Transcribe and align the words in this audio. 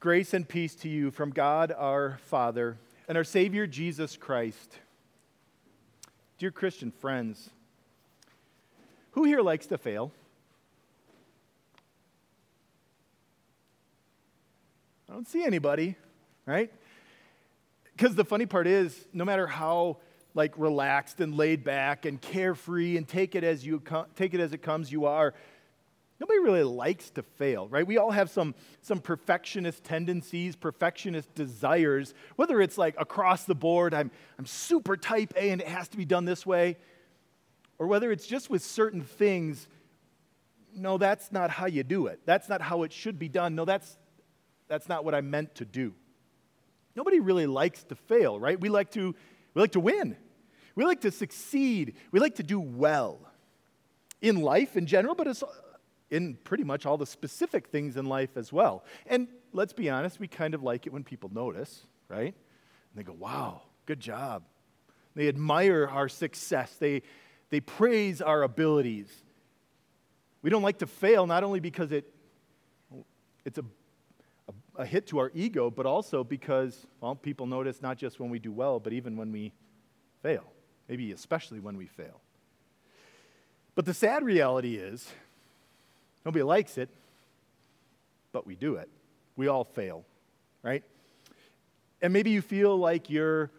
Grace 0.00 0.32
and 0.32 0.48
peace 0.48 0.76
to 0.76 0.88
you 0.88 1.10
from 1.10 1.30
God 1.30 1.74
our 1.76 2.20
Father 2.22 2.76
and 3.08 3.18
our 3.18 3.24
Savior 3.24 3.66
Jesus 3.66 4.16
Christ. 4.16 4.78
Dear 6.38 6.52
Christian 6.52 6.92
friends, 6.92 7.50
who 9.10 9.24
here 9.24 9.40
likes 9.40 9.66
to 9.66 9.76
fail? 9.76 10.12
I 15.10 15.14
don't 15.14 15.26
see 15.26 15.42
anybody, 15.42 15.96
right? 16.46 16.72
Because 17.96 18.14
the 18.14 18.24
funny 18.24 18.46
part 18.46 18.68
is, 18.68 19.04
no 19.12 19.24
matter 19.24 19.48
how 19.48 19.96
like 20.32 20.56
relaxed 20.56 21.20
and 21.20 21.34
laid 21.34 21.64
back 21.64 22.04
and 22.04 22.20
carefree 22.20 22.96
and 22.96 23.08
take 23.08 23.34
it 23.34 23.42
as 23.42 23.66
you 23.66 23.82
take 24.14 24.32
it 24.32 24.38
as 24.38 24.52
it 24.52 24.62
comes 24.62 24.92
you 24.92 25.06
are, 25.06 25.34
Nobody 26.20 26.40
really 26.40 26.64
likes 26.64 27.10
to 27.10 27.22
fail, 27.22 27.68
right? 27.68 27.86
We 27.86 27.96
all 27.96 28.10
have 28.10 28.28
some, 28.28 28.54
some 28.82 28.98
perfectionist 28.98 29.84
tendencies, 29.84 30.56
perfectionist 30.56 31.32
desires, 31.34 32.12
whether 32.34 32.60
it's 32.60 32.76
like 32.76 32.96
across 32.98 33.44
the 33.44 33.54
board, 33.54 33.94
I'm, 33.94 34.10
I'm 34.38 34.46
super 34.46 34.96
type 34.96 35.32
A 35.36 35.50
and 35.50 35.60
it 35.60 35.68
has 35.68 35.88
to 35.88 35.96
be 35.96 36.04
done 36.04 36.24
this 36.24 36.44
way, 36.44 36.76
or 37.78 37.86
whether 37.86 38.10
it's 38.10 38.26
just 38.26 38.50
with 38.50 38.64
certain 38.64 39.02
things, 39.02 39.68
no, 40.74 40.98
that's 40.98 41.30
not 41.30 41.50
how 41.50 41.66
you 41.66 41.84
do 41.84 42.08
it. 42.08 42.20
That's 42.24 42.48
not 42.48 42.60
how 42.60 42.82
it 42.82 42.92
should 42.92 43.18
be 43.18 43.28
done. 43.28 43.54
No, 43.54 43.64
that's, 43.64 43.96
that's 44.66 44.88
not 44.88 45.04
what 45.04 45.14
I 45.14 45.20
meant 45.20 45.54
to 45.56 45.64
do. 45.64 45.94
Nobody 46.96 47.20
really 47.20 47.46
likes 47.46 47.84
to 47.84 47.94
fail, 47.94 48.40
right? 48.40 48.60
We 48.60 48.68
like 48.68 48.90
to, 48.92 49.14
we 49.54 49.60
like 49.60 49.72
to 49.72 49.80
win. 49.80 50.16
We 50.74 50.84
like 50.84 51.02
to 51.02 51.12
succeed. 51.12 51.94
We 52.10 52.18
like 52.18 52.36
to 52.36 52.42
do 52.42 52.58
well 52.58 53.20
in 54.20 54.42
life 54.42 54.76
in 54.76 54.86
general, 54.86 55.14
but 55.14 55.28
it's 55.28 55.44
in 56.10 56.34
pretty 56.44 56.64
much 56.64 56.86
all 56.86 56.96
the 56.96 57.06
specific 57.06 57.68
things 57.68 57.96
in 57.96 58.06
life 58.06 58.36
as 58.36 58.52
well. 58.52 58.84
And 59.06 59.28
let's 59.52 59.72
be 59.72 59.90
honest, 59.90 60.18
we 60.18 60.28
kind 60.28 60.54
of 60.54 60.62
like 60.62 60.86
it 60.86 60.92
when 60.92 61.04
people 61.04 61.30
notice, 61.32 61.84
right? 62.08 62.34
And 62.34 62.94
they 62.94 63.02
go, 63.02 63.12
wow, 63.12 63.62
good 63.86 64.00
job. 64.00 64.42
They 65.14 65.28
admire 65.28 65.88
our 65.90 66.08
success, 66.08 66.76
they, 66.78 67.02
they 67.50 67.60
praise 67.60 68.22
our 68.22 68.42
abilities. 68.42 69.08
We 70.42 70.50
don't 70.50 70.62
like 70.62 70.78
to 70.78 70.86
fail, 70.86 71.26
not 71.26 71.42
only 71.42 71.60
because 71.60 71.90
it, 71.90 72.04
it's 73.44 73.58
a, 73.58 73.64
a, 74.48 74.82
a 74.82 74.86
hit 74.86 75.08
to 75.08 75.18
our 75.18 75.32
ego, 75.34 75.70
but 75.70 75.84
also 75.84 76.22
because, 76.22 76.86
well, 77.00 77.16
people 77.16 77.46
notice 77.46 77.82
not 77.82 77.98
just 77.98 78.20
when 78.20 78.30
we 78.30 78.38
do 78.38 78.52
well, 78.52 78.78
but 78.78 78.92
even 78.92 79.16
when 79.16 79.32
we 79.32 79.52
fail, 80.22 80.44
maybe 80.88 81.10
especially 81.12 81.58
when 81.58 81.76
we 81.76 81.86
fail. 81.86 82.20
But 83.74 83.84
the 83.84 83.94
sad 83.94 84.22
reality 84.22 84.76
is, 84.76 85.08
Nobody 86.28 86.42
likes 86.42 86.76
it, 86.76 86.90
but 88.32 88.46
we 88.46 88.54
do 88.54 88.74
it. 88.74 88.90
We 89.34 89.48
all 89.48 89.64
fail, 89.64 90.04
right? 90.62 90.84
And 92.02 92.12
maybe 92.12 92.28
you 92.28 92.42
feel 92.42 92.76
like 92.76 93.08
you're 93.08 93.50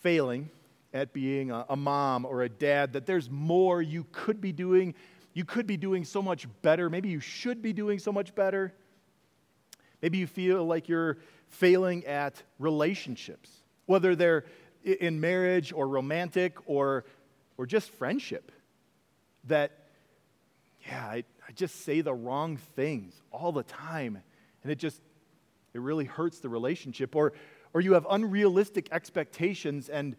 failing 0.00 0.50
at 0.92 1.12
being 1.12 1.52
a, 1.52 1.64
a, 1.68 1.76
mom 1.76 2.24
or 2.24 2.42
a 2.42 2.48
dad, 2.48 2.94
that 2.94 3.06
there's 3.06 3.30
more 3.30 3.80
you 3.80 4.04
could 4.10 4.40
be 4.40 4.50
doing. 4.50 4.96
You 5.32 5.44
could 5.44 5.64
be 5.64 5.76
doing 5.76 6.04
so 6.04 6.20
much 6.20 6.48
better. 6.62 6.90
Maybe 6.90 7.08
you 7.08 7.20
should 7.20 7.62
be 7.62 7.72
doing 7.72 8.00
so 8.00 8.10
much 8.10 8.34
better. 8.34 8.74
Maybe 10.02 10.18
you 10.18 10.26
feel 10.26 10.64
like 10.64 10.88
you're 10.88 11.18
failing 11.46 12.04
at 12.06 12.42
relationships, 12.58 13.48
whether 13.86 14.16
they're 14.16 14.44
in 14.82 15.20
marriage 15.20 15.72
or 15.72 15.86
romantic 15.86 16.58
or, 16.66 17.04
or 17.56 17.64
just 17.64 17.90
friendship. 17.90 18.50
That, 19.44 19.70
yeah, 20.84 21.06
I, 21.06 21.24
I 21.52 21.54
just 21.54 21.84
say 21.84 22.00
the 22.00 22.14
wrong 22.14 22.56
things 22.56 23.20
all 23.30 23.52
the 23.52 23.62
time. 23.62 24.22
And 24.62 24.72
it 24.72 24.76
just, 24.78 25.02
it 25.74 25.80
really 25.82 26.06
hurts 26.06 26.38
the 26.38 26.48
relationship. 26.48 27.14
Or, 27.14 27.34
or 27.74 27.82
you 27.82 27.92
have 27.92 28.06
unrealistic 28.08 28.88
expectations 28.90 29.90
and, 29.90 30.16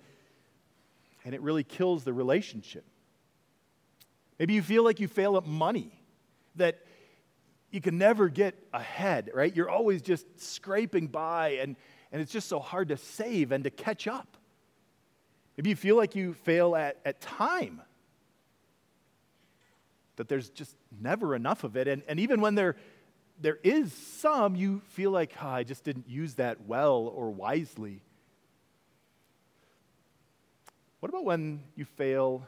and 1.25 1.33
it 1.33 1.41
really 1.41 1.63
kills 1.63 2.03
the 2.03 2.13
relationship. 2.13 2.85
Maybe 4.37 4.53
you 4.53 4.61
feel 4.61 4.83
like 4.83 4.99
you 4.99 5.07
fail 5.07 5.35
at 5.37 5.47
money, 5.47 5.99
that 6.55 6.79
you 7.71 7.81
can 7.81 7.97
never 7.97 8.29
get 8.29 8.53
ahead, 8.71 9.31
right? 9.33 9.55
You're 9.55 9.71
always 9.71 10.03
just 10.03 10.39
scraping 10.39 11.07
by, 11.07 11.53
and, 11.61 11.75
and 12.11 12.21
it's 12.21 12.31
just 12.31 12.47
so 12.47 12.59
hard 12.59 12.89
to 12.89 12.97
save 12.97 13.51
and 13.51 13.63
to 13.63 13.71
catch 13.71 14.07
up. 14.07 14.37
Maybe 15.57 15.71
you 15.71 15.75
feel 15.75 15.97
like 15.97 16.15
you 16.15 16.33
fail 16.33 16.75
at, 16.75 16.99
at 17.05 17.21
time 17.21 17.81
that 20.15 20.27
there's 20.27 20.49
just 20.49 20.75
never 21.01 21.35
enough 21.35 21.63
of 21.63 21.75
it. 21.75 21.87
And, 21.87 22.03
and 22.07 22.19
even 22.19 22.41
when 22.41 22.55
there, 22.55 22.75
there 23.41 23.59
is 23.63 23.93
some, 23.93 24.55
you 24.55 24.81
feel 24.89 25.11
like, 25.11 25.33
oh, 25.41 25.47
I 25.47 25.63
just 25.63 25.83
didn't 25.83 26.07
use 26.07 26.35
that 26.35 26.65
well 26.65 27.11
or 27.13 27.31
wisely. 27.31 28.01
What 30.99 31.09
about 31.09 31.25
when 31.25 31.63
you 31.75 31.85
fail 31.85 32.47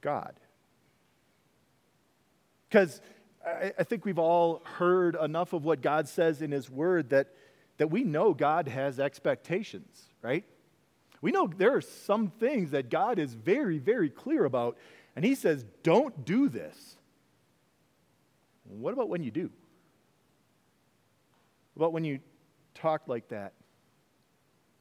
God? 0.00 0.34
Because 2.68 3.00
I, 3.46 3.72
I 3.78 3.84
think 3.84 4.04
we've 4.04 4.18
all 4.18 4.62
heard 4.64 5.14
enough 5.14 5.52
of 5.52 5.64
what 5.64 5.82
God 5.82 6.08
says 6.08 6.42
in 6.42 6.50
His 6.50 6.68
Word 6.68 7.10
that, 7.10 7.28
that 7.78 7.88
we 7.88 8.02
know 8.02 8.34
God 8.34 8.68
has 8.68 8.98
expectations, 8.98 10.08
right? 10.22 10.44
We 11.22 11.32
know 11.32 11.46
there 11.46 11.76
are 11.76 11.80
some 11.80 12.28
things 12.28 12.70
that 12.70 12.90
God 12.90 13.18
is 13.18 13.34
very, 13.34 13.78
very 13.78 14.08
clear 14.08 14.44
about. 14.44 14.78
And 15.20 15.26
he 15.26 15.34
says, 15.34 15.66
Don't 15.82 16.24
do 16.24 16.48
this. 16.48 16.96
What 18.64 18.94
about 18.94 19.10
when 19.10 19.22
you 19.22 19.30
do? 19.30 19.50
What 21.74 21.84
about 21.84 21.92
when 21.92 22.04
you 22.04 22.20
talk 22.72 23.02
like 23.06 23.28
that, 23.28 23.52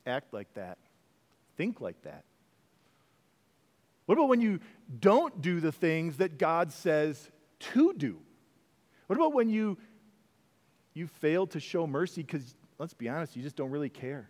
act 0.07 0.33
like 0.33 0.47
that, 0.53 0.77
think 1.57 1.81
like 1.81 2.01
that? 2.03 2.23
What 4.05 4.17
about 4.17 4.29
when 4.29 4.39
you 4.39 4.61
don't 4.97 5.41
do 5.41 5.59
the 5.59 5.73
things 5.73 6.15
that 6.19 6.37
God 6.37 6.71
says 6.71 7.29
to 7.73 7.91
do? 7.91 8.21
What 9.07 9.17
about 9.17 9.33
when 9.33 9.49
you 9.49 9.77
you 10.93 11.07
fail 11.07 11.47
to 11.47 11.59
show 11.59 11.85
mercy 11.85 12.23
because 12.23 12.55
let's 12.77 12.93
be 12.93 13.09
honest, 13.09 13.35
you 13.35 13.43
just 13.43 13.57
don't 13.57 13.71
really 13.71 13.89
care? 13.89 14.29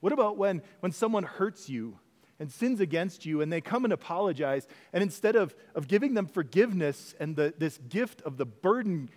What 0.00 0.12
about 0.12 0.36
when 0.36 0.60
when 0.80 0.92
someone 0.92 1.22
hurts 1.22 1.70
you 1.70 1.98
and 2.40 2.52
sins 2.52 2.80
against 2.80 3.26
you, 3.26 3.40
and 3.40 3.52
they 3.52 3.60
come 3.60 3.84
and 3.84 3.92
apologize. 3.92 4.66
And 4.92 5.02
instead 5.02 5.36
of, 5.36 5.54
of 5.74 5.88
giving 5.88 6.14
them 6.14 6.26
forgiveness 6.26 7.14
and 7.18 7.34
the, 7.34 7.52
this 7.58 7.78
gift 7.88 8.22
of 8.22 8.36
the 8.36 8.46
burden 8.46 9.10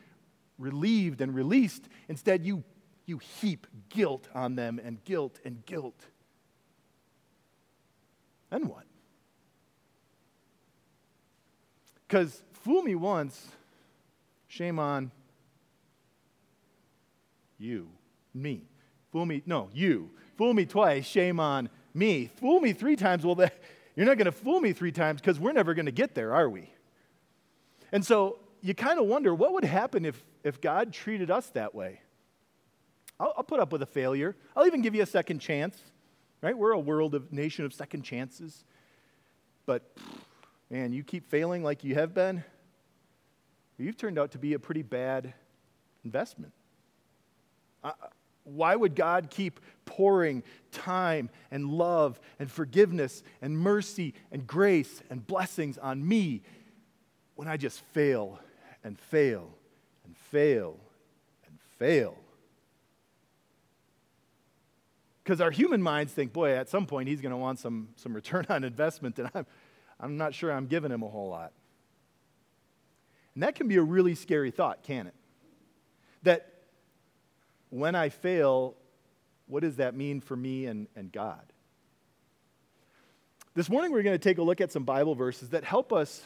relieved 0.58 1.22
and 1.22 1.36
released, 1.36 1.88
instead 2.08 2.46
you, 2.46 2.64
you 3.06 3.20
heap 3.20 3.68
guilt 3.90 4.28
on 4.34 4.56
them 4.56 4.80
and 4.84 5.04
guilt 5.04 5.40
and 5.46 5.66
guilt. 5.66 6.06
Then 8.50 8.68
what? 8.68 8.86
Because 12.08 12.42
fool 12.54 12.82
me 12.82 12.96
once, 12.96 13.48
shame 14.48 14.80
on 14.80 15.12
you, 17.58 17.90
me. 18.34 18.64
Fool 19.12 19.26
me, 19.26 19.44
no, 19.46 19.70
you. 19.74 20.10
Fool 20.38 20.54
me 20.54 20.66
twice, 20.66 21.06
shame 21.06 21.40
on 21.40 21.70
me. 21.94 22.28
Fool 22.38 22.60
me 22.60 22.74
three 22.74 22.96
times. 22.96 23.26
Well, 23.26 23.36
you're 23.96 24.06
not 24.06 24.18
going 24.18 24.26
to 24.26 24.32
fool 24.32 24.60
me 24.60 24.74
three 24.74 24.92
times 24.92 25.22
because 25.22 25.40
we're 25.40 25.52
never 25.52 25.74
going 25.74 25.86
to 25.86 25.92
get 25.92 26.16
there, 26.16 26.34
are 26.34 26.50
we? 26.50 26.70
And 27.92 28.06
so 28.06 28.40
you 28.62 28.74
kind 28.74 29.00
of 29.00 29.06
wonder 29.06 29.34
what 29.34 29.54
would 29.54 29.66
happen 29.66 30.06
if, 30.06 30.24
if 30.44 30.62
God 30.62 30.94
treated 30.94 31.30
us 31.30 31.48
that 31.50 31.76
way? 31.76 32.02
I'll, 33.20 33.34
I'll, 33.38 33.44
put 33.44 33.60
up 33.60 33.72
with 33.72 33.82
a 33.82 33.88
failure. 33.88 34.36
I'll 34.56 34.66
even 34.66 34.82
give 34.82 34.96
you 34.96 35.04
a 35.04 35.08
second 35.08 35.40
chance, 35.40 35.80
right? 36.42 36.58
We're 36.58 36.72
a 36.72 36.80
world 36.80 37.16
of 37.16 37.32
nation 37.32 37.66
of 37.66 37.74
second 37.74 38.04
chances. 38.04 38.64
But 39.66 39.96
man, 40.70 40.94
you 40.94 41.04
keep 41.04 41.30
failing 41.30 41.64
like 41.64 41.84
you 41.84 41.96
have 41.96 42.14
been, 42.14 42.44
you've 43.78 43.98
turned 43.98 44.18
out 44.18 44.32
to 44.32 44.38
be 44.38 44.54
a 44.54 44.60
pretty 44.60 44.82
bad 44.84 45.34
investment. 46.04 46.54
I, 47.84 47.94
why 48.44 48.76
would 48.76 48.96
God 48.96 49.30
keep 49.30 49.60
pouring 49.86 50.44
time 50.72 51.30
and 51.52 51.70
love 51.70 52.20
and 52.40 52.50
forgiveness 52.50 53.24
and 53.42 53.58
mercy 53.58 54.14
and 54.32 54.48
grace 54.48 55.02
and 55.10 55.26
blessings 55.26 55.78
on 55.78 56.08
me 56.08 56.42
when 57.36 57.48
I 57.48 57.58
just 57.58 57.82
fail 57.94 58.40
and 58.84 59.00
fail 59.00 59.50
and 60.06 60.16
fail 60.18 60.80
and 61.46 61.60
fail? 61.78 62.18
Because 65.24 65.40
our 65.40 65.52
human 65.52 65.82
minds 65.82 66.12
think, 66.14 66.34
boy, 66.34 66.52
at 66.56 66.68
some 66.68 66.86
point 66.86 67.08
he's 67.08 67.22
going 67.22 67.32
to 67.32 67.38
want 67.38 67.60
some, 67.60 67.90
some 67.96 68.14
return 68.14 68.46
on 68.50 68.64
investment, 68.64 69.20
and 69.20 69.30
I'm, 69.34 69.46
I'm 70.00 70.18
not 70.18 70.34
sure 70.34 70.52
I'm 70.52 70.66
giving 70.66 70.92
him 70.92 71.04
a 71.04 71.08
whole 71.08 71.30
lot. 71.30 71.54
And 73.36 73.44
that 73.44 73.56
can 73.56 73.68
be 73.68 73.78
a 73.78 73.84
really 73.84 74.16
scary 74.16 74.52
thought, 74.52 74.84
can 74.84 75.08
it? 75.08 75.16
That 76.24 76.51
when 77.72 77.96
I 77.96 78.10
fail, 78.10 78.76
what 79.48 79.64
does 79.64 79.78
that 79.78 79.96
mean 79.96 80.22
for 80.22 80.36
me 80.36 80.68
and, 80.68 80.88
and 80.96 81.12
God? 81.12 81.42
This 83.56 83.70
morning, 83.70 83.92
we're 83.92 84.04
going 84.04 84.18
to 84.18 84.24
take 84.24 84.38
a 84.38 84.44
look 84.44 84.62
at 84.62 84.72
some 84.72 84.84
Bible 84.84 85.16
verses 85.16 85.50
that 85.50 85.64
help 85.64 85.92
us 85.92 86.22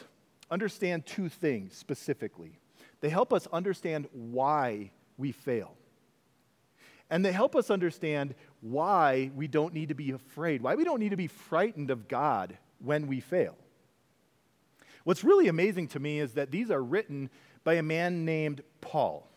understand 0.50 1.06
two 1.06 1.28
things 1.28 1.74
specifically. 1.74 2.58
They 3.00 3.08
help 3.08 3.32
us 3.32 3.48
understand 3.52 4.06
why 4.12 4.90
we 5.16 5.32
fail. 5.32 5.74
And 7.10 7.24
they 7.24 7.32
help 7.32 7.54
us 7.54 7.70
understand 7.70 8.34
why 8.60 9.30
we 9.34 9.46
don't 9.46 9.72
need 9.72 9.88
to 9.88 9.94
be 9.94 10.10
afraid, 10.10 10.62
why 10.62 10.74
we 10.74 10.84
don't 10.84 11.00
need 11.00 11.10
to 11.10 11.16
be 11.16 11.28
frightened 11.28 11.90
of 11.90 12.08
God 12.08 12.58
when 12.78 13.06
we 13.06 13.20
fail. 13.20 13.56
What's 15.04 15.22
really 15.22 15.46
amazing 15.46 15.88
to 15.88 16.00
me 16.00 16.18
is 16.18 16.32
that 16.32 16.50
these 16.50 16.70
are 16.70 16.82
written 16.82 17.30
by 17.62 17.74
a 17.74 17.82
man 17.82 18.24
named 18.24 18.62
Paul. 18.80 19.28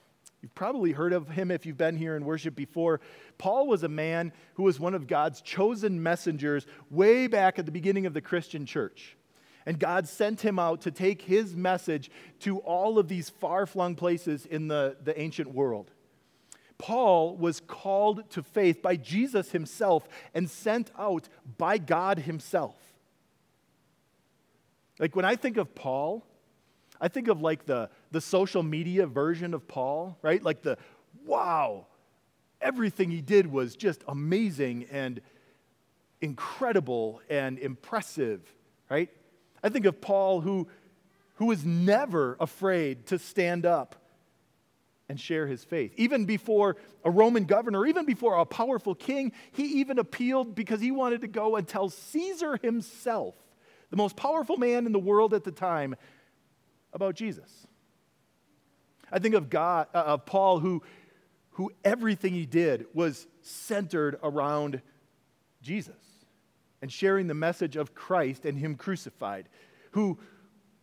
You've 0.42 0.56
probably 0.56 0.94
heard 0.94 1.12
of 1.12 1.28
him 1.28 1.52
if 1.52 1.66
you've 1.66 1.78
been 1.78 1.98
here 1.98 2.16
in 2.16 2.24
worship 2.24 2.56
before. 2.56 3.02
Paul 3.38 3.68
was 3.68 3.84
a 3.84 3.90
man 3.90 4.32
who 4.54 4.64
was 4.64 4.80
one 4.80 4.94
of 4.94 5.08
God's 5.08 5.42
chosen 5.42 6.02
messengers 6.02 6.66
way 6.90 7.28
back 7.28 7.60
at 7.60 7.66
the 7.66 7.72
beginning 7.72 8.06
of 8.06 8.14
the 8.14 8.22
Christian 8.22 8.66
church. 8.66 9.18
And 9.66 9.78
God 9.78 10.08
sent 10.08 10.42
him 10.42 10.58
out 10.58 10.82
to 10.82 10.92
take 10.92 11.22
his 11.22 11.56
message 11.56 12.10
to 12.40 12.60
all 12.60 12.98
of 12.98 13.10
these 13.10 13.30
far 13.30 13.66
flung 13.66 13.96
places 13.96 14.46
in 14.46 14.70
the, 14.70 14.96
the 15.04 15.20
ancient 15.20 15.54
world. 15.54 15.92
Paul 16.78 17.36
was 17.36 17.60
called 17.60 18.30
to 18.32 18.42
faith 18.42 18.82
by 18.82 18.96
Jesus 18.96 19.52
himself 19.52 20.08
and 20.34 20.50
sent 20.50 20.92
out 20.98 21.28
by 21.58 21.78
God 21.78 22.20
himself. 22.20 22.78
Like 24.98 25.16
when 25.16 25.26
I 25.26 25.36
think 25.36 25.58
of 25.58 25.76
Paul, 25.76 26.26
I 27.02 27.10
think 27.10 27.28
of 27.28 27.42
like 27.42 27.66
the, 27.66 27.90
the 28.12 28.22
social 28.22 28.64
media 28.64 29.06
version 29.08 29.54
of 29.54 29.68
Paul, 29.68 30.18
right? 30.22 30.42
Like 30.42 30.62
the, 30.62 30.78
wow, 31.26 31.88
everything 32.62 33.12
he 33.12 33.22
did 33.22 33.48
was 33.48 33.76
just 33.76 34.04
amazing 34.08 34.88
and 34.92 35.22
incredible 36.22 37.22
and 37.30 37.60
impressive, 37.60 38.42
right? 38.90 39.10
I 39.64 39.70
think 39.70 39.86
of 39.86 40.02
Paul 40.02 40.42
who, 40.42 40.68
who 41.36 41.46
was 41.46 41.66
never 41.66 42.36
afraid 42.40 43.08
to 43.08 43.20
stand 43.20 43.66
up 43.66 43.96
and 45.08 45.20
share 45.20 45.48
his 45.48 45.64
faith. 45.64 45.92
Even 45.98 46.26
before 46.26 46.78
a 47.04 47.10
Roman 47.10 47.46
governor, 47.46 47.86
even 47.86 48.06
before 48.06 48.38
a 48.38 48.46
powerful 48.46 48.94
king, 48.94 49.32
he 49.52 49.80
even 49.80 49.98
appealed 49.98 50.54
because 50.54 50.80
he 50.80 50.92
wanted 50.92 51.22
to 51.22 51.28
go 51.28 51.56
and 51.56 51.68
tell 51.68 51.90
Caesar 51.90 52.58
himself, 52.62 53.36
the 53.90 53.98
most 53.98 54.16
powerful 54.16 54.58
man 54.58 54.86
in 54.86 54.92
the 54.92 55.00
world 55.00 55.34
at 55.34 55.44
the 55.44 55.52
time, 55.52 55.96
about 56.94 57.16
Jesus. 57.16 57.68
I 59.12 59.20
think 59.20 59.36
of 59.36 59.50
God, 59.50 59.88
uh, 59.94 60.00
of 60.00 60.26
Paul, 60.26 60.60
who, 60.60 60.84
who 61.52 61.72
everything 61.84 62.34
he 62.34 62.46
did 62.46 62.86
was 62.94 63.28
centered 63.42 64.20
around 64.24 64.82
Jesus 65.62 65.96
and 66.82 66.92
sharing 66.92 67.28
the 67.28 67.34
message 67.34 67.76
of 67.76 67.94
Christ 67.94 68.46
and 68.46 68.58
Him 68.58 68.76
crucified, 68.76 69.50
who 69.92 70.18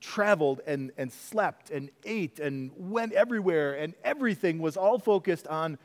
traveled 0.00 0.60
and, 0.66 0.92
and 0.98 1.10
slept 1.10 1.70
and 1.70 1.90
ate 2.04 2.38
and 2.38 2.70
went 2.76 3.12
everywhere, 3.12 3.74
and 3.74 3.94
everything 4.04 4.58
was 4.58 4.76
all 4.76 4.98
focused 4.98 5.46
on, 5.48 5.78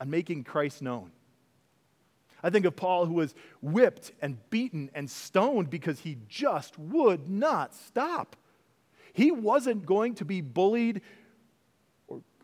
on 0.00 0.10
making 0.10 0.44
Christ 0.44 0.80
known. 0.82 1.10
I 2.42 2.50
think 2.50 2.66
of 2.66 2.76
Paul 2.76 3.06
who 3.06 3.14
was 3.14 3.34
whipped 3.62 4.12
and 4.20 4.38
beaten 4.50 4.90
and 4.94 5.10
stoned 5.10 5.70
because 5.70 6.00
he 6.00 6.18
just 6.28 6.78
would 6.78 7.28
not 7.28 7.74
stop. 7.74 8.36
He 9.14 9.30
wasn't 9.30 9.86
going 9.86 10.14
to 10.16 10.24
be 10.24 10.42
bullied 10.42 11.00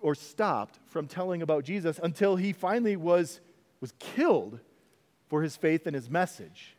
or 0.01 0.15
stopped 0.15 0.79
from 0.89 1.07
telling 1.07 1.43
about 1.43 1.65
Jesus 1.65 2.01
until 2.03 2.37
he 2.37 2.53
finally 2.53 2.97
was, 2.97 3.41
was 3.81 3.93
killed 3.99 4.61
for 5.29 5.43
his 5.43 5.57
faith 5.57 5.87
and 5.87 5.95
his 5.95 6.11
message. 6.11 6.77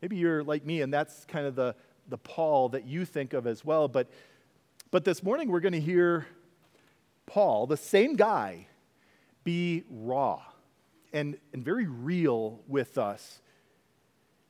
Maybe 0.00 0.16
you're 0.16 0.44
like 0.44 0.64
me, 0.64 0.82
and 0.82 0.92
that's 0.92 1.24
kind 1.24 1.46
of 1.46 1.54
the, 1.54 1.74
the 2.08 2.18
Paul 2.18 2.68
that 2.70 2.86
you 2.86 3.04
think 3.04 3.32
of 3.32 3.46
as 3.46 3.64
well. 3.64 3.88
But, 3.88 4.08
but 4.90 5.04
this 5.04 5.22
morning, 5.22 5.48
we're 5.48 5.60
going 5.60 5.72
to 5.72 5.80
hear 5.80 6.26
Paul, 7.26 7.66
the 7.66 7.76
same 7.76 8.14
guy, 8.14 8.68
be 9.42 9.84
raw 9.90 10.42
and, 11.12 11.38
and 11.52 11.64
very 11.64 11.86
real 11.86 12.60
with 12.68 12.98
us 12.98 13.40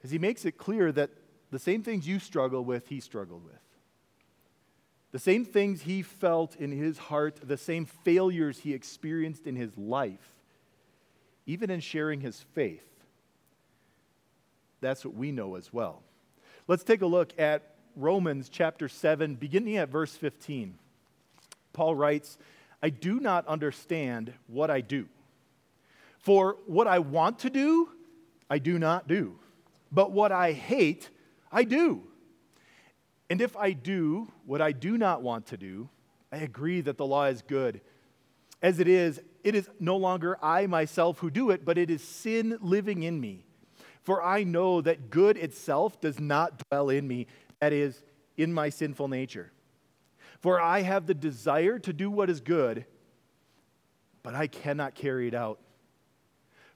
as 0.02 0.10
he 0.10 0.18
makes 0.18 0.44
it 0.44 0.58
clear 0.58 0.92
that 0.92 1.10
the 1.50 1.58
same 1.58 1.82
things 1.82 2.06
you 2.06 2.18
struggle 2.18 2.64
with, 2.64 2.88
he 2.88 3.00
struggled 3.00 3.44
with. 3.44 3.54
The 5.16 5.20
same 5.20 5.46
things 5.46 5.80
he 5.80 6.02
felt 6.02 6.56
in 6.56 6.70
his 6.70 6.98
heart, 6.98 7.40
the 7.42 7.56
same 7.56 7.86
failures 7.86 8.58
he 8.58 8.74
experienced 8.74 9.46
in 9.46 9.56
his 9.56 9.74
life, 9.78 10.34
even 11.46 11.70
in 11.70 11.80
sharing 11.80 12.20
his 12.20 12.44
faith. 12.52 12.84
That's 14.82 15.06
what 15.06 15.14
we 15.14 15.32
know 15.32 15.54
as 15.54 15.72
well. 15.72 16.02
Let's 16.68 16.84
take 16.84 17.00
a 17.00 17.06
look 17.06 17.32
at 17.38 17.76
Romans 17.96 18.50
chapter 18.50 18.90
7, 18.90 19.36
beginning 19.36 19.78
at 19.78 19.88
verse 19.88 20.14
15. 20.14 20.74
Paul 21.72 21.94
writes, 21.94 22.36
I 22.82 22.90
do 22.90 23.18
not 23.18 23.46
understand 23.46 24.34
what 24.48 24.70
I 24.70 24.82
do. 24.82 25.08
For 26.18 26.58
what 26.66 26.86
I 26.86 26.98
want 26.98 27.38
to 27.38 27.48
do, 27.48 27.88
I 28.50 28.58
do 28.58 28.78
not 28.78 29.08
do. 29.08 29.38
But 29.90 30.12
what 30.12 30.30
I 30.30 30.52
hate, 30.52 31.08
I 31.50 31.64
do. 31.64 32.02
And 33.28 33.40
if 33.40 33.56
I 33.56 33.72
do 33.72 34.32
what 34.44 34.60
I 34.60 34.72
do 34.72 34.96
not 34.96 35.22
want 35.22 35.46
to 35.46 35.56
do, 35.56 35.88
I 36.30 36.38
agree 36.38 36.80
that 36.82 36.96
the 36.96 37.06
law 37.06 37.26
is 37.26 37.42
good. 37.42 37.80
As 38.62 38.78
it 38.78 38.88
is, 38.88 39.20
it 39.44 39.54
is 39.54 39.68
no 39.80 39.96
longer 39.96 40.38
I 40.42 40.66
myself 40.66 41.18
who 41.18 41.30
do 41.30 41.50
it, 41.50 41.64
but 41.64 41.78
it 41.78 41.90
is 41.90 42.02
sin 42.02 42.58
living 42.60 43.02
in 43.02 43.20
me. 43.20 43.44
For 44.02 44.22
I 44.22 44.44
know 44.44 44.80
that 44.80 45.10
good 45.10 45.36
itself 45.36 46.00
does 46.00 46.20
not 46.20 46.62
dwell 46.68 46.90
in 46.90 47.06
me, 47.08 47.26
that 47.60 47.72
is, 47.72 48.02
in 48.36 48.52
my 48.52 48.68
sinful 48.68 49.08
nature. 49.08 49.52
For 50.40 50.60
I 50.60 50.82
have 50.82 51.06
the 51.06 51.14
desire 51.14 51.78
to 51.80 51.92
do 51.92 52.10
what 52.10 52.30
is 52.30 52.40
good, 52.40 52.86
but 54.22 54.34
I 54.34 54.46
cannot 54.46 54.94
carry 54.94 55.26
it 55.26 55.34
out. 55.34 55.58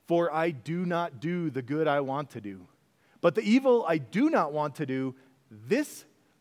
For 0.07 0.33
I 0.33 0.51
do 0.51 0.85
not 0.85 1.21
do 1.21 1.51
the 1.51 1.63
good 1.63 1.87
I 1.87 2.01
want 2.01 2.31
to 2.31 2.41
do 2.41 2.67
but 3.21 3.35
the 3.35 3.43
evil 3.43 3.85
I 3.87 3.99
do 3.99 4.31
not 4.31 4.53
want 4.53 4.77
to 4.77 4.87
do, 4.87 5.15
this 5.51 6.05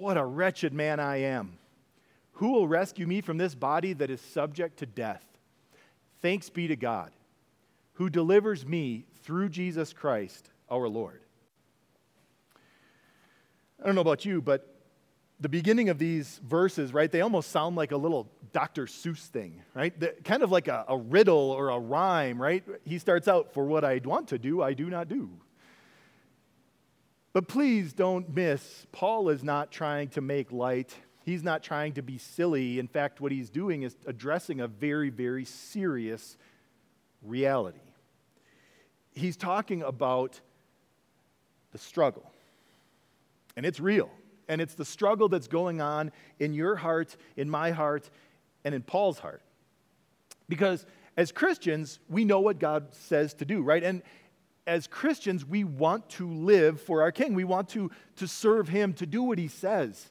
What 0.00 0.16
a 0.16 0.24
wretched 0.24 0.72
man 0.72 0.98
I 0.98 1.18
am. 1.18 1.58
Who 2.32 2.52
will 2.52 2.66
rescue 2.66 3.06
me 3.06 3.20
from 3.20 3.36
this 3.36 3.54
body 3.54 3.92
that 3.92 4.08
is 4.08 4.22
subject 4.22 4.78
to 4.78 4.86
death? 4.86 5.22
Thanks 6.22 6.48
be 6.48 6.68
to 6.68 6.74
God, 6.74 7.10
who 7.92 8.08
delivers 8.08 8.64
me 8.64 9.04
through 9.24 9.50
Jesus 9.50 9.92
Christ 9.92 10.48
our 10.70 10.88
Lord. 10.88 11.20
I 13.78 13.84
don't 13.84 13.94
know 13.94 14.00
about 14.00 14.24
you, 14.24 14.40
but 14.40 14.74
the 15.38 15.50
beginning 15.50 15.90
of 15.90 15.98
these 15.98 16.40
verses, 16.48 16.94
right, 16.94 17.12
they 17.12 17.20
almost 17.20 17.50
sound 17.50 17.76
like 17.76 17.92
a 17.92 17.98
little 17.98 18.26
Dr. 18.54 18.86
Seuss 18.86 19.26
thing, 19.26 19.62
right? 19.74 20.00
The, 20.00 20.14
kind 20.24 20.42
of 20.42 20.50
like 20.50 20.68
a, 20.68 20.86
a 20.88 20.96
riddle 20.96 21.50
or 21.50 21.68
a 21.68 21.78
rhyme, 21.78 22.40
right? 22.40 22.64
He 22.86 22.98
starts 22.98 23.28
out, 23.28 23.52
For 23.52 23.66
what 23.66 23.84
I 23.84 24.00
want 24.02 24.28
to 24.28 24.38
do, 24.38 24.62
I 24.62 24.72
do 24.72 24.88
not 24.88 25.08
do. 25.08 25.28
But 27.32 27.46
please 27.46 27.92
don't 27.92 28.34
miss, 28.34 28.86
Paul 28.92 29.28
is 29.28 29.44
not 29.44 29.70
trying 29.70 30.08
to 30.10 30.20
make 30.20 30.50
light. 30.50 30.94
He's 31.24 31.44
not 31.44 31.62
trying 31.62 31.92
to 31.92 32.02
be 32.02 32.18
silly. 32.18 32.78
In 32.78 32.88
fact, 32.88 33.20
what 33.20 33.30
he's 33.30 33.50
doing 33.50 33.82
is 33.82 33.96
addressing 34.06 34.60
a 34.60 34.66
very, 34.66 35.10
very 35.10 35.44
serious 35.44 36.36
reality. 37.22 37.78
He's 39.12 39.36
talking 39.36 39.82
about 39.82 40.40
the 41.72 41.78
struggle, 41.78 42.32
and 43.56 43.64
it's 43.64 43.78
real. 43.78 44.10
And 44.48 44.60
it's 44.60 44.74
the 44.74 44.84
struggle 44.84 45.28
that's 45.28 45.46
going 45.46 45.80
on 45.80 46.10
in 46.40 46.54
your 46.54 46.74
heart, 46.74 47.16
in 47.36 47.48
my 47.48 47.70
heart, 47.70 48.10
and 48.64 48.74
in 48.74 48.82
Paul's 48.82 49.20
heart. 49.20 49.42
Because 50.48 50.84
as 51.16 51.30
Christians, 51.30 52.00
we 52.08 52.24
know 52.24 52.40
what 52.40 52.58
God 52.58 52.88
says 52.90 53.32
to 53.34 53.44
do, 53.44 53.62
right? 53.62 53.84
And 53.84 54.02
as 54.66 54.86
Christians, 54.86 55.44
we 55.44 55.64
want 55.64 56.08
to 56.10 56.30
live 56.30 56.80
for 56.80 57.02
our 57.02 57.12
King. 57.12 57.34
We 57.34 57.44
want 57.44 57.68
to, 57.70 57.90
to 58.16 58.28
serve 58.28 58.68
Him, 58.68 58.92
to 58.94 59.06
do 59.06 59.22
what 59.22 59.38
He 59.38 59.48
says, 59.48 60.08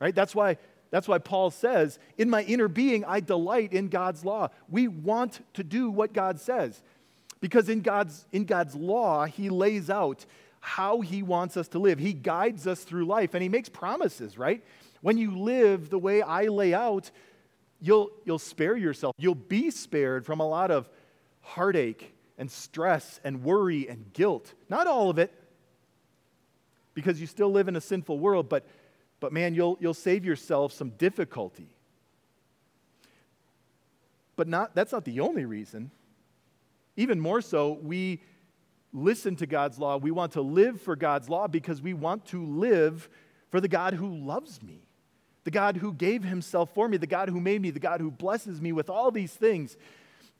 right? 0.00 0.14
That's 0.14 0.34
why, 0.34 0.58
that's 0.90 1.08
why 1.08 1.18
Paul 1.18 1.50
says, 1.50 1.98
In 2.18 2.30
my 2.30 2.42
inner 2.42 2.68
being, 2.68 3.04
I 3.04 3.20
delight 3.20 3.72
in 3.72 3.88
God's 3.88 4.24
law. 4.24 4.48
We 4.68 4.88
want 4.88 5.40
to 5.54 5.64
do 5.64 5.90
what 5.90 6.12
God 6.12 6.40
says. 6.40 6.82
Because 7.40 7.68
in 7.70 7.80
God's, 7.80 8.26
in 8.32 8.44
God's 8.44 8.74
law, 8.74 9.24
He 9.24 9.48
lays 9.48 9.88
out 9.88 10.26
how 10.60 11.00
He 11.00 11.22
wants 11.22 11.56
us 11.56 11.68
to 11.68 11.78
live. 11.78 11.98
He 11.98 12.12
guides 12.12 12.66
us 12.66 12.84
through 12.84 13.06
life 13.06 13.34
and 13.34 13.42
He 13.42 13.48
makes 13.48 13.68
promises, 13.68 14.36
right? 14.36 14.62
When 15.00 15.16
you 15.16 15.36
live 15.36 15.88
the 15.88 15.98
way 15.98 16.20
I 16.20 16.44
lay 16.44 16.74
out, 16.74 17.10
you'll, 17.80 18.10
you'll 18.24 18.38
spare 18.38 18.76
yourself. 18.76 19.14
You'll 19.18 19.34
be 19.34 19.70
spared 19.70 20.26
from 20.26 20.40
a 20.40 20.46
lot 20.46 20.70
of 20.70 20.88
heartache 21.40 22.14
and 22.40 22.50
stress 22.50 23.20
and 23.22 23.44
worry 23.44 23.86
and 23.88 24.12
guilt. 24.14 24.54
Not 24.68 24.88
all 24.88 25.10
of 25.10 25.18
it, 25.18 25.32
because 26.94 27.20
you 27.20 27.26
still 27.26 27.52
live 27.52 27.68
in 27.68 27.76
a 27.76 27.80
sinful 27.80 28.18
world, 28.18 28.48
but, 28.48 28.66
but 29.20 29.32
man, 29.32 29.54
you'll, 29.54 29.76
you'll 29.78 29.94
save 29.94 30.24
yourself 30.24 30.72
some 30.72 30.90
difficulty. 30.90 31.68
But 34.36 34.48
not, 34.48 34.74
that's 34.74 34.90
not 34.90 35.04
the 35.04 35.20
only 35.20 35.44
reason. 35.44 35.90
Even 36.96 37.20
more 37.20 37.42
so, 37.42 37.78
we 37.82 38.22
listen 38.92 39.36
to 39.36 39.46
God's 39.46 39.78
law. 39.78 39.98
We 39.98 40.10
want 40.10 40.32
to 40.32 40.40
live 40.40 40.80
for 40.80 40.96
God's 40.96 41.28
law 41.28 41.46
because 41.46 41.82
we 41.82 41.92
want 41.92 42.24
to 42.28 42.44
live 42.44 43.08
for 43.50 43.60
the 43.60 43.68
God 43.68 43.94
who 43.94 44.16
loves 44.16 44.62
me, 44.62 44.80
the 45.44 45.50
God 45.50 45.76
who 45.76 45.92
gave 45.92 46.24
himself 46.24 46.72
for 46.72 46.88
me, 46.88 46.96
the 46.96 47.06
God 47.06 47.28
who 47.28 47.38
made 47.38 47.60
me, 47.60 47.70
the 47.70 47.80
God 47.80 48.00
who 48.00 48.10
blesses 48.10 48.62
me 48.62 48.72
with 48.72 48.88
all 48.88 49.10
these 49.10 49.34
things. 49.34 49.76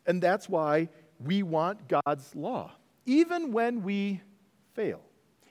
And 0.06 0.22
that's 0.22 0.48
why 0.48 0.88
we 1.24 1.42
want 1.42 1.88
God's 1.88 2.34
law, 2.34 2.72
even 3.06 3.52
when 3.52 3.82
we 3.82 4.20
fail. 4.74 5.00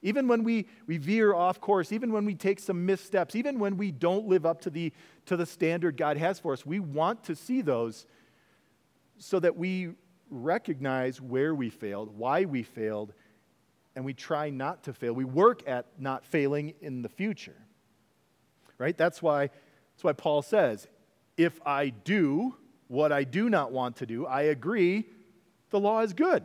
Even 0.01 0.27
when 0.27 0.43
we, 0.43 0.65
we 0.88 0.97
veer 0.97 1.33
off 1.33 1.59
course, 1.59 1.91
even 1.91 2.13
when 2.13 2.23
we 2.23 2.33
take 2.33 2.59
some 2.59 2.85
missteps, 2.85 3.35
even 3.35 3.59
when 3.59 3.75
we 3.75 3.91
don't 3.91 4.27
live 4.27 4.45
up 4.45 4.61
to 4.61 4.69
the, 4.69 4.93
to 5.25 5.35
the 5.35 5.45
standard 5.45 5.97
God 5.97 6.17
has 6.17 6.39
for 6.39 6.53
us, 6.53 6.65
we 6.65 6.79
want 6.79 7.23
to 7.25 7.35
see 7.35 7.61
those 7.61 8.05
so 9.17 9.39
that 9.39 9.57
we 9.57 9.89
recognize 10.29 11.19
where 11.19 11.53
we 11.53 11.69
failed, 11.69 12.17
why 12.17 12.45
we 12.45 12.63
failed, 12.63 13.13
and 13.95 14.05
we 14.05 14.13
try 14.13 14.49
not 14.49 14.83
to 14.83 14.93
fail. 14.93 15.13
We 15.13 15.25
work 15.25 15.67
at 15.67 15.88
not 15.97 16.25
failing 16.25 16.73
in 16.79 17.01
the 17.01 17.09
future. 17.09 17.55
Right? 18.77 18.97
That's 18.97 19.21
why, 19.21 19.47
that's 19.47 20.03
why 20.03 20.13
Paul 20.13 20.41
says, 20.41 20.88
if 21.35 21.59
I 21.65 21.89
do 21.89 22.55
what 22.88 23.11
I 23.11 23.25
do 23.25 23.49
not 23.49 23.73
want 23.73 23.97
to 23.97 24.05
do, 24.05 24.25
I 24.25 24.43
agree 24.43 25.05
the 25.69 25.79
law 25.79 26.01
is 26.01 26.13
good. 26.13 26.43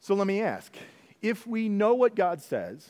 So 0.00 0.14
let 0.14 0.26
me 0.26 0.40
ask 0.40 0.74
if 1.20 1.46
we 1.46 1.68
know 1.68 1.94
what 1.94 2.14
God 2.14 2.40
says 2.40 2.88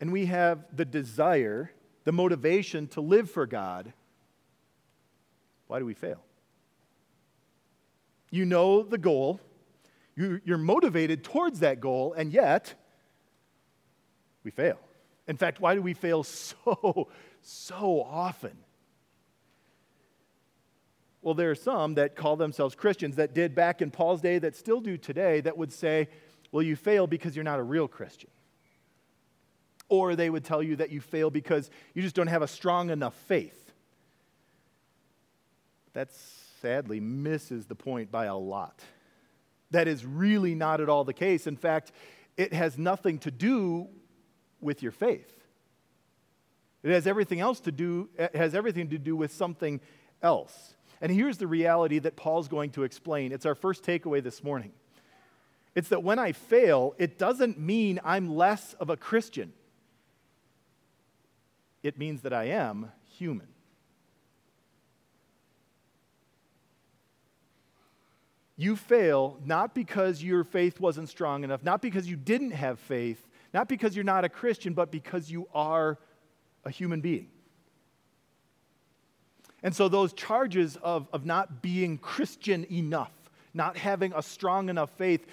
and 0.00 0.10
we 0.10 0.26
have 0.26 0.64
the 0.74 0.84
desire, 0.84 1.70
the 2.04 2.12
motivation 2.12 2.88
to 2.88 3.00
live 3.00 3.30
for 3.30 3.46
God, 3.46 3.92
why 5.66 5.78
do 5.78 5.84
we 5.84 5.94
fail? 5.94 6.22
You 8.30 8.44
know 8.44 8.82
the 8.82 8.98
goal, 8.98 9.40
you're 10.16 10.58
motivated 10.58 11.24
towards 11.24 11.60
that 11.60 11.80
goal, 11.80 12.12
and 12.12 12.32
yet 12.32 12.74
we 14.44 14.50
fail. 14.50 14.78
In 15.26 15.36
fact, 15.36 15.60
why 15.60 15.74
do 15.74 15.82
we 15.82 15.94
fail 15.94 16.22
so, 16.24 17.08
so 17.42 18.02
often? 18.02 18.56
Well, 21.22 21.34
there 21.34 21.50
are 21.50 21.56
some 21.56 21.94
that 21.94 22.16
call 22.16 22.36
themselves 22.36 22.74
Christians 22.74 23.16
that 23.16 23.34
did 23.34 23.54
back 23.54 23.82
in 23.82 23.90
Paul's 23.90 24.20
day, 24.20 24.38
that 24.38 24.56
still 24.56 24.80
do 24.80 24.96
today, 24.96 25.40
that 25.42 25.56
would 25.56 25.72
say, 25.72 26.08
well, 26.50 26.62
you 26.62 26.76
fail 26.76 27.06
because 27.06 27.36
you're 27.36 27.44
not 27.44 27.58
a 27.58 27.62
real 27.62 27.88
Christian. 27.88 28.30
Or 29.88 30.16
they 30.16 30.30
would 30.30 30.44
tell 30.44 30.62
you 30.62 30.76
that 30.76 30.90
you 30.90 31.00
fail 31.00 31.30
because 31.30 31.70
you 31.94 32.02
just 32.02 32.14
don't 32.14 32.28
have 32.28 32.42
a 32.42 32.48
strong 32.48 32.90
enough 32.90 33.14
faith. 33.26 33.72
That 35.92 36.08
sadly 36.62 37.00
misses 37.00 37.66
the 37.66 37.74
point 37.74 38.10
by 38.10 38.26
a 38.26 38.36
lot. 38.36 38.80
That 39.72 39.88
is 39.88 40.04
really 40.04 40.54
not 40.54 40.80
at 40.80 40.88
all 40.88 41.04
the 41.04 41.12
case. 41.12 41.46
In 41.46 41.56
fact, 41.56 41.92
it 42.36 42.52
has 42.52 42.78
nothing 42.78 43.18
to 43.20 43.30
do 43.30 43.88
with 44.60 44.82
your 44.82 44.92
faith. 44.92 45.32
It 46.82 46.90
has 46.90 47.06
everything 47.06 47.40
else 47.40 47.60
to 47.60 47.72
do, 47.72 48.08
it 48.18 48.34
has 48.34 48.54
everything 48.54 48.88
to 48.90 48.98
do 48.98 49.14
with 49.14 49.32
something 49.32 49.80
else. 50.22 50.74
And 51.00 51.10
here's 51.10 51.38
the 51.38 51.46
reality 51.46 51.98
that 51.98 52.16
Paul's 52.16 52.48
going 52.48 52.70
to 52.72 52.82
explain. 52.82 53.32
It's 53.32 53.46
our 53.46 53.54
first 53.54 53.82
takeaway 53.82 54.22
this 54.22 54.44
morning. 54.44 54.72
It's 55.74 55.88
that 55.88 56.02
when 56.02 56.18
I 56.18 56.32
fail, 56.32 56.94
it 56.98 57.18
doesn't 57.18 57.58
mean 57.58 58.00
I'm 58.04 58.36
less 58.36 58.74
of 58.74 58.90
a 58.90 58.96
Christian. 58.96 59.52
It 61.82 61.98
means 61.98 62.22
that 62.22 62.32
I 62.32 62.44
am 62.44 62.92
human. 63.08 63.46
You 68.56 68.76
fail 68.76 69.38
not 69.42 69.74
because 69.74 70.22
your 70.22 70.44
faith 70.44 70.80
wasn't 70.80 71.08
strong 71.08 71.44
enough, 71.44 71.62
not 71.62 71.80
because 71.80 72.10
you 72.10 72.16
didn't 72.16 72.50
have 72.50 72.78
faith, 72.78 73.26
not 73.54 73.68
because 73.68 73.96
you're 73.96 74.04
not 74.04 74.26
a 74.26 74.28
Christian, 74.28 74.74
but 74.74 74.90
because 74.90 75.30
you 75.30 75.48
are 75.54 75.98
a 76.66 76.70
human 76.70 77.00
being. 77.00 77.28
And 79.62 79.74
so, 79.74 79.88
those 79.88 80.12
charges 80.12 80.76
of, 80.82 81.08
of 81.12 81.26
not 81.26 81.62
being 81.62 81.98
Christian 81.98 82.66
enough, 82.72 83.12
not 83.52 83.76
having 83.76 84.12
a 84.14 84.22
strong 84.22 84.68
enough 84.68 84.90
faith, 84.96 85.26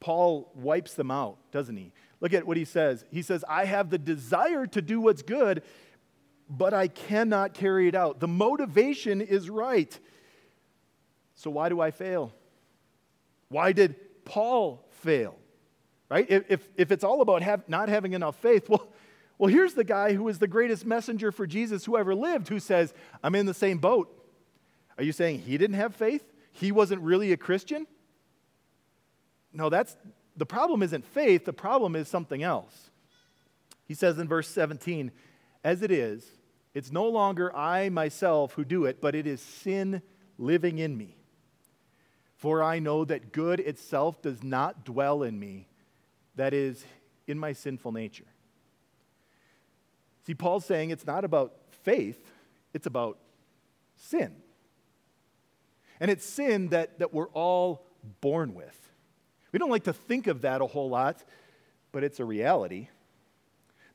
Paul 0.00 0.50
wipes 0.54 0.94
them 0.94 1.10
out, 1.10 1.38
doesn't 1.52 1.76
he? 1.76 1.92
Look 2.20 2.32
at 2.34 2.46
what 2.46 2.56
he 2.56 2.64
says. 2.64 3.04
He 3.10 3.22
says, 3.22 3.44
I 3.48 3.64
have 3.64 3.90
the 3.90 3.98
desire 3.98 4.66
to 4.68 4.82
do 4.82 5.00
what's 5.00 5.22
good, 5.22 5.62
but 6.50 6.74
I 6.74 6.88
cannot 6.88 7.54
carry 7.54 7.88
it 7.88 7.94
out. 7.94 8.20
The 8.20 8.28
motivation 8.28 9.20
is 9.20 9.48
right. 9.48 9.96
So, 11.34 11.50
why 11.50 11.68
do 11.68 11.80
I 11.80 11.90
fail? 11.90 12.32
Why 13.48 13.72
did 13.72 13.94
Paul 14.24 14.84
fail? 14.90 15.36
Right? 16.10 16.26
If, 16.28 16.68
if 16.76 16.90
it's 16.90 17.04
all 17.04 17.20
about 17.20 17.42
have, 17.42 17.68
not 17.68 17.88
having 17.88 18.14
enough 18.14 18.36
faith, 18.36 18.68
well, 18.68 18.88
well, 19.38 19.50
here's 19.50 19.74
the 19.74 19.84
guy 19.84 20.14
who 20.14 20.28
is 20.28 20.40
the 20.40 20.48
greatest 20.48 20.84
messenger 20.84 21.30
for 21.30 21.46
Jesus 21.46 21.84
who 21.84 21.96
ever 21.96 22.14
lived 22.14 22.48
who 22.48 22.58
says, 22.58 22.92
I'm 23.22 23.36
in 23.36 23.46
the 23.46 23.54
same 23.54 23.78
boat. 23.78 24.12
Are 24.98 25.04
you 25.04 25.12
saying 25.12 25.40
he 25.40 25.56
didn't 25.56 25.76
have 25.76 25.94
faith? 25.94 26.24
He 26.52 26.72
wasn't 26.72 27.02
really 27.02 27.32
a 27.32 27.36
Christian? 27.36 27.86
No, 29.52 29.68
that's 29.68 29.96
the 30.36 30.46
problem 30.46 30.82
isn't 30.82 31.04
faith, 31.04 31.44
the 31.44 31.52
problem 31.52 31.94
is 31.94 32.08
something 32.08 32.42
else. 32.42 32.90
He 33.86 33.94
says 33.94 34.18
in 34.18 34.28
verse 34.28 34.48
17, 34.48 35.12
as 35.64 35.82
it 35.82 35.90
is, 35.90 36.24
it's 36.74 36.92
no 36.92 37.08
longer 37.08 37.54
I 37.56 37.88
myself 37.88 38.52
who 38.52 38.64
do 38.64 38.84
it, 38.84 39.00
but 39.00 39.14
it 39.14 39.26
is 39.26 39.40
sin 39.40 40.02
living 40.36 40.78
in 40.78 40.96
me. 40.96 41.16
For 42.36 42.62
I 42.62 42.78
know 42.78 43.04
that 43.04 43.32
good 43.32 43.58
itself 43.60 44.20
does 44.22 44.42
not 44.42 44.84
dwell 44.84 45.22
in 45.22 45.38
me, 45.38 45.68
that 46.36 46.54
is, 46.54 46.84
in 47.26 47.38
my 47.38 47.52
sinful 47.52 47.92
nature. 47.92 48.26
See, 50.28 50.34
Paul's 50.34 50.66
saying 50.66 50.90
it's 50.90 51.06
not 51.06 51.24
about 51.24 51.54
faith, 51.70 52.30
it's 52.74 52.86
about 52.86 53.16
sin. 53.96 54.36
And 56.00 56.10
it's 56.10 56.22
sin 56.22 56.68
that, 56.68 56.98
that 56.98 57.14
we're 57.14 57.30
all 57.30 57.86
born 58.20 58.52
with. 58.52 58.78
We 59.52 59.58
don't 59.58 59.70
like 59.70 59.84
to 59.84 59.94
think 59.94 60.26
of 60.26 60.42
that 60.42 60.60
a 60.60 60.66
whole 60.66 60.90
lot, 60.90 61.24
but 61.92 62.04
it's 62.04 62.20
a 62.20 62.26
reality. 62.26 62.88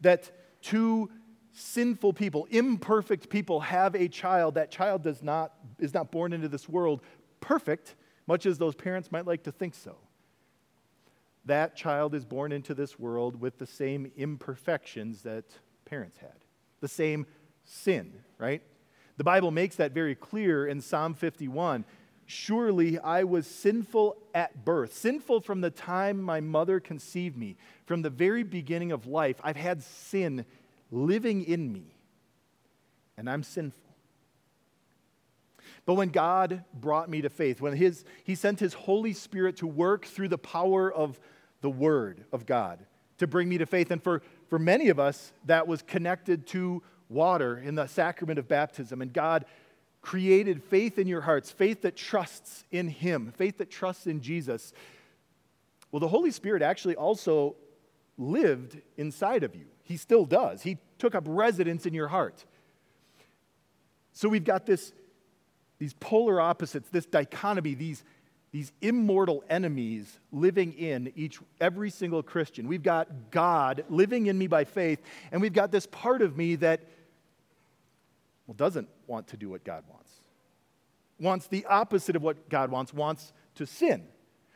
That 0.01 0.31
two 0.63 1.11
sinful 1.51 2.13
people, 2.13 2.47
imperfect 2.49 3.29
people, 3.29 3.59
have 3.59 3.93
a 3.93 4.07
child. 4.07 4.55
That 4.55 4.71
child 4.71 5.03
does 5.03 5.21
not, 5.21 5.53
is 5.77 5.93
not 5.93 6.09
born 6.11 6.33
into 6.33 6.49
this 6.49 6.67
world 6.67 7.03
perfect, 7.41 7.93
much 8.25 8.47
as 8.47 8.57
those 8.57 8.73
parents 8.73 9.11
might 9.11 9.27
like 9.27 9.43
to 9.43 9.51
think 9.51 9.75
so. 9.75 9.97
That 11.45 11.75
child 11.75 12.15
is 12.15 12.25
born 12.25 12.51
into 12.51 12.73
this 12.73 12.97
world 12.97 13.39
with 13.39 13.59
the 13.59 13.67
same 13.67 14.11
imperfections 14.17 15.21
that 15.21 15.45
parents 15.85 16.17
had, 16.17 16.35
the 16.81 16.87
same 16.87 17.25
sin, 17.65 18.13
right? 18.37 18.61
The 19.17 19.23
Bible 19.23 19.51
makes 19.51 19.75
that 19.75 19.91
very 19.91 20.15
clear 20.15 20.65
in 20.65 20.81
Psalm 20.81 21.13
51. 21.13 21.85
Surely 22.25 22.97
I 22.99 23.23
was 23.25 23.45
sinful 23.45 24.17
at 24.33 24.65
birth, 24.65 24.93
sinful 24.93 25.41
from 25.41 25.61
the 25.61 25.69
time 25.69 26.21
my 26.21 26.39
mother 26.39 26.79
conceived 26.79 27.37
me. 27.37 27.57
From 27.85 28.01
the 28.01 28.09
very 28.09 28.43
beginning 28.43 28.91
of 28.91 29.05
life, 29.05 29.37
I've 29.43 29.57
had 29.57 29.83
sin 29.83 30.45
living 30.89 31.43
in 31.43 31.71
me, 31.71 31.95
and 33.17 33.29
I'm 33.29 33.43
sinful. 33.43 33.81
But 35.85 35.95
when 35.95 36.09
God 36.09 36.63
brought 36.73 37.09
me 37.09 37.21
to 37.21 37.29
faith, 37.29 37.59
when 37.59 37.75
his, 37.75 38.05
He 38.23 38.35
sent 38.35 38.59
His 38.59 38.73
Holy 38.73 39.13
Spirit 39.13 39.57
to 39.57 39.67
work 39.67 40.05
through 40.05 40.29
the 40.29 40.37
power 40.37 40.91
of 40.91 41.19
the 41.61 41.69
Word 41.69 42.23
of 42.31 42.45
God 42.45 42.79
to 43.17 43.27
bring 43.27 43.47
me 43.47 43.57
to 43.57 43.65
faith, 43.65 43.91
and 43.91 44.01
for 44.01 44.21
for 44.53 44.59
many 44.59 44.89
of 44.89 44.99
us, 44.99 45.33
that 45.45 45.67
was 45.67 45.81
connected 45.81 46.45
to 46.45 46.83
water 47.09 47.57
in 47.57 47.73
the 47.73 47.87
sacrament 47.87 48.37
of 48.37 48.47
baptism. 48.47 49.01
And 49.01 49.11
God 49.11 49.45
created 50.03 50.61
faith 50.61 50.99
in 50.99 51.07
your 51.07 51.21
hearts, 51.21 51.49
faith 51.49 51.81
that 51.81 51.95
trusts 51.95 52.63
in 52.71 52.87
Him, 52.87 53.33
faith 53.35 53.57
that 53.57 53.71
trusts 53.71 54.05
in 54.05 54.21
Jesus. 54.21 54.71
Well, 55.91 56.01
the 56.01 56.07
Holy 56.07 56.29
Spirit 56.29 56.61
actually 56.61 56.95
also 56.95 57.55
lived 58.15 58.79
inside 58.95 59.43
of 59.43 59.55
you. 59.55 59.65
He 59.81 59.97
still 59.97 60.23
does. 60.23 60.61
He 60.61 60.77
took 60.99 61.15
up 61.15 61.23
residence 61.25 61.87
in 61.87 61.95
your 61.95 62.09
heart. 62.09 62.45
So 64.11 64.29
we've 64.29 64.43
got 64.43 64.67
this, 64.67 64.93
these 65.79 65.95
polar 65.95 66.39
opposites, 66.39 66.89
this 66.89 67.07
dichotomy, 67.07 67.73
these 67.73 68.03
these 68.53 68.71
immortal 68.81 69.43
enemies 69.49 70.19
living 70.31 70.73
in 70.73 71.11
each 71.15 71.39
every 71.59 71.89
single 71.89 72.21
Christian. 72.21 72.67
We've 72.67 72.83
got 72.83 73.31
God 73.31 73.83
living 73.89 74.27
in 74.27 74.37
me 74.37 74.45
by 74.45 74.63
faith, 74.63 75.01
and 75.31 75.41
we've 75.41 75.53
got 75.53 75.71
this 75.71 75.87
part 75.87 76.21
of 76.21 76.37
me 76.37 76.55
that 76.57 76.81
well, 78.45 78.53
doesn't 78.53 78.87
want 79.07 79.27
to 79.29 79.37
do 79.37 79.49
what 79.49 79.63
God 79.63 79.83
wants. 79.89 80.11
Wants 81.19 81.47
the 81.47 81.65
opposite 81.65 82.15
of 82.15 82.21
what 82.21 82.47
God 82.47 82.69
wants, 82.69 82.93
wants 82.93 83.33
to 83.55 83.65
sin, 83.65 84.05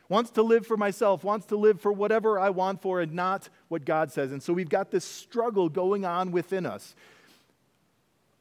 wants 0.08 0.30
to 0.30 0.42
live 0.42 0.64
for 0.64 0.76
myself, 0.76 1.24
wants 1.24 1.46
to 1.46 1.56
live 1.56 1.80
for 1.80 1.92
whatever 1.92 2.38
I 2.38 2.50
want 2.50 2.80
for 2.80 3.00
and 3.00 3.14
not 3.14 3.48
what 3.66 3.84
God 3.84 4.12
says. 4.12 4.30
And 4.30 4.40
so 4.40 4.52
we've 4.52 4.68
got 4.68 4.92
this 4.92 5.04
struggle 5.04 5.68
going 5.68 6.04
on 6.04 6.30
within 6.30 6.66
us 6.66 6.94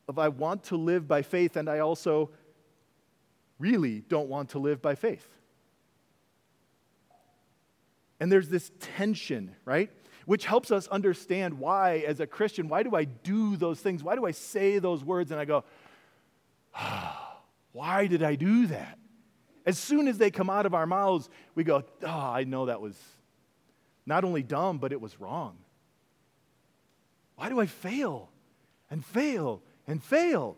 of 0.07 0.19
I 0.19 0.27
want 0.27 0.65
to 0.65 0.77
live 0.77 1.07
by 1.07 1.23
faith 1.23 1.55
and 1.55 1.67
I 1.67 1.79
also 1.79 2.29
really 3.57 4.01
don't 4.07 4.29
want 4.29 4.49
to 4.49 4.59
live 4.59 4.83
by 4.83 4.93
faith. 4.93 5.27
And 8.19 8.31
there's 8.31 8.49
this 8.49 8.71
tension, 8.79 9.55
right? 9.65 9.91
Which 10.25 10.45
helps 10.45 10.71
us 10.71 10.87
understand 10.87 11.59
why, 11.59 12.03
as 12.07 12.19
a 12.19 12.27
Christian, 12.27 12.67
why 12.67 12.83
do 12.83 12.95
I 12.95 13.05
do 13.05 13.55
those 13.55 13.79
things? 13.79 14.03
Why 14.03 14.15
do 14.15 14.25
I 14.25 14.31
say 14.31 14.79
those 14.79 15.03
words? 15.03 15.31
And 15.31 15.39
I 15.39 15.45
go, 15.45 15.63
ah, 16.73 17.37
why 17.71 18.07
did 18.07 18.23
I 18.23 18.35
do 18.35 18.67
that? 18.67 18.97
As 19.65 19.77
soon 19.77 20.07
as 20.07 20.17
they 20.17 20.31
come 20.31 20.49
out 20.49 20.65
of 20.65 20.73
our 20.73 20.85
mouths, 20.85 21.29
we 21.53 21.63
go, 21.63 21.83
oh, 22.03 22.07
I 22.07 22.43
know 22.43 22.67
that 22.67 22.81
was 22.81 22.95
not 24.05 24.23
only 24.23 24.41
dumb, 24.41 24.77
but 24.77 24.91
it 24.91 25.01
was 25.01 25.19
wrong. 25.19 25.57
Why 27.35 27.49
do 27.49 27.59
I 27.59 27.65
fail 27.67 28.29
and 28.89 29.05
fail 29.05 29.61
and 29.85 30.03
fail? 30.03 30.57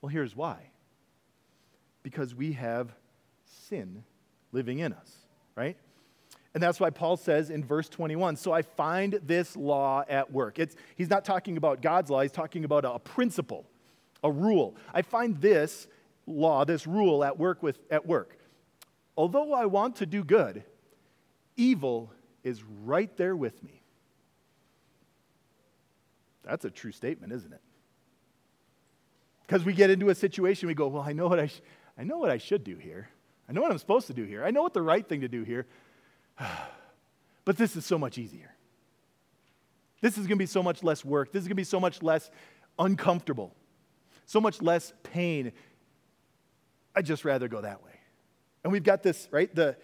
Well, 0.00 0.10
here's 0.10 0.36
why 0.36 0.70
because 2.02 2.36
we 2.36 2.52
have 2.52 2.94
sin 3.66 4.04
living 4.52 4.78
in 4.78 4.92
us, 4.92 5.12
right? 5.56 5.76
And 6.56 6.62
that's 6.62 6.80
why 6.80 6.88
Paul 6.88 7.18
says 7.18 7.50
in 7.50 7.62
verse 7.62 7.86
21 7.90 8.36
So 8.36 8.50
I 8.50 8.62
find 8.62 9.20
this 9.22 9.58
law 9.58 10.04
at 10.08 10.32
work. 10.32 10.58
It's, 10.58 10.74
he's 10.94 11.10
not 11.10 11.22
talking 11.22 11.58
about 11.58 11.82
God's 11.82 12.08
law, 12.08 12.22
he's 12.22 12.32
talking 12.32 12.64
about 12.64 12.86
a 12.86 12.98
principle, 12.98 13.66
a 14.24 14.30
rule. 14.30 14.74
I 14.94 15.02
find 15.02 15.38
this 15.38 15.86
law, 16.26 16.64
this 16.64 16.86
rule 16.86 17.22
at 17.24 17.38
work 17.38 17.62
with 17.62 17.78
at 17.90 18.06
work. 18.06 18.38
Although 19.18 19.52
I 19.52 19.66
want 19.66 19.96
to 19.96 20.06
do 20.06 20.24
good, 20.24 20.64
evil 21.58 22.10
is 22.42 22.62
right 22.62 23.14
there 23.18 23.36
with 23.36 23.62
me. 23.62 23.82
That's 26.42 26.64
a 26.64 26.70
true 26.70 26.92
statement, 26.92 27.34
isn't 27.34 27.52
it? 27.52 27.60
Because 29.46 29.62
we 29.62 29.74
get 29.74 29.90
into 29.90 30.08
a 30.08 30.14
situation, 30.14 30.68
we 30.68 30.74
go, 30.74 30.88
Well, 30.88 31.04
I 31.06 31.12
know 31.12 31.28
what 31.28 31.38
I, 31.38 31.48
sh- 31.48 31.60
I 31.98 32.04
know 32.04 32.16
what 32.16 32.30
I 32.30 32.38
should 32.38 32.64
do 32.64 32.76
here. 32.76 33.10
I 33.46 33.52
know 33.52 33.60
what 33.60 33.70
I'm 33.70 33.78
supposed 33.78 34.06
to 34.06 34.14
do 34.14 34.24
here. 34.24 34.42
I 34.42 34.50
know 34.50 34.62
what 34.62 34.72
the 34.72 34.80
right 34.80 35.06
thing 35.06 35.20
to 35.20 35.28
do 35.28 35.42
here. 35.42 35.66
but 37.44 37.56
this 37.56 37.76
is 37.76 37.84
so 37.84 37.98
much 37.98 38.18
easier. 38.18 38.54
This 40.00 40.12
is 40.18 40.26
going 40.26 40.36
to 40.38 40.42
be 40.42 40.46
so 40.46 40.62
much 40.62 40.82
less 40.82 41.04
work. 41.04 41.32
This 41.32 41.42
is 41.42 41.48
going 41.48 41.56
to 41.56 41.60
be 41.60 41.64
so 41.64 41.80
much 41.80 42.02
less 42.02 42.30
uncomfortable, 42.78 43.54
so 44.26 44.40
much 44.40 44.60
less 44.60 44.92
pain. 45.02 45.52
I'd 46.94 47.06
just 47.06 47.24
rather 47.24 47.48
go 47.48 47.62
that 47.62 47.82
way. 47.82 47.92
And 48.62 48.72
we've 48.72 48.84
got 48.84 49.02
this, 49.02 49.28
right? 49.30 49.52
The, 49.54 49.76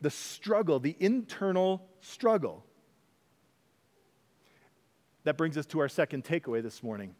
the 0.00 0.10
struggle, 0.10 0.80
the 0.80 0.96
internal 0.98 1.86
struggle. 2.00 2.64
That 5.24 5.36
brings 5.36 5.56
us 5.56 5.66
to 5.66 5.80
our 5.80 5.88
second 5.88 6.24
takeaway 6.24 6.62
this 6.62 6.82
morning 6.82 7.14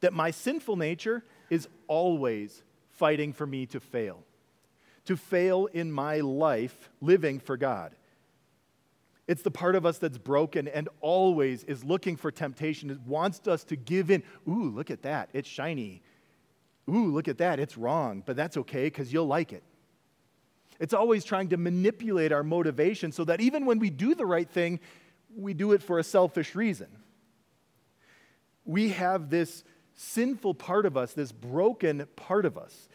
that 0.00 0.12
my 0.12 0.30
sinful 0.30 0.76
nature 0.76 1.24
is 1.50 1.66
always 1.88 2.62
fighting 2.90 3.32
for 3.32 3.46
me 3.46 3.66
to 3.66 3.80
fail 3.80 4.22
to 5.06 5.16
fail 5.16 5.66
in 5.66 5.92
my 5.92 6.20
life 6.20 6.90
living 7.00 7.38
for 7.38 7.56
God. 7.56 7.94
It's 9.26 9.42
the 9.42 9.50
part 9.50 9.74
of 9.74 9.86
us 9.86 9.98
that's 9.98 10.18
broken 10.18 10.68
and 10.68 10.88
always 11.00 11.64
is 11.64 11.82
looking 11.82 12.16
for 12.16 12.30
temptation, 12.30 12.90
it 12.90 13.00
wants 13.06 13.46
us 13.48 13.64
to 13.64 13.76
give 13.76 14.10
in. 14.10 14.22
Ooh, 14.48 14.70
look 14.70 14.90
at 14.90 15.02
that. 15.02 15.30
It's 15.32 15.48
shiny. 15.48 16.02
Ooh, 16.88 17.06
look 17.06 17.28
at 17.28 17.38
that. 17.38 17.58
It's 17.58 17.78
wrong, 17.78 18.22
but 18.24 18.36
that's 18.36 18.56
okay 18.58 18.84
because 18.84 19.12
you'll 19.12 19.26
like 19.26 19.52
it. 19.52 19.62
It's 20.78 20.92
always 20.92 21.24
trying 21.24 21.48
to 21.50 21.56
manipulate 21.56 22.32
our 22.32 22.42
motivation 22.42 23.12
so 23.12 23.24
that 23.24 23.40
even 23.40 23.64
when 23.64 23.78
we 23.78 23.90
do 23.90 24.14
the 24.14 24.26
right 24.26 24.48
thing, 24.48 24.80
we 25.34 25.54
do 25.54 25.72
it 25.72 25.82
for 25.82 25.98
a 25.98 26.04
selfish 26.04 26.54
reason. 26.54 26.88
We 28.66 28.90
have 28.90 29.30
this 29.30 29.64
sinful 29.94 30.54
part 30.54 30.84
of 30.84 30.96
us, 30.96 31.12
this 31.12 31.32
broken 31.32 32.06
part 32.16 32.44
of 32.44 32.58
us 32.58 32.88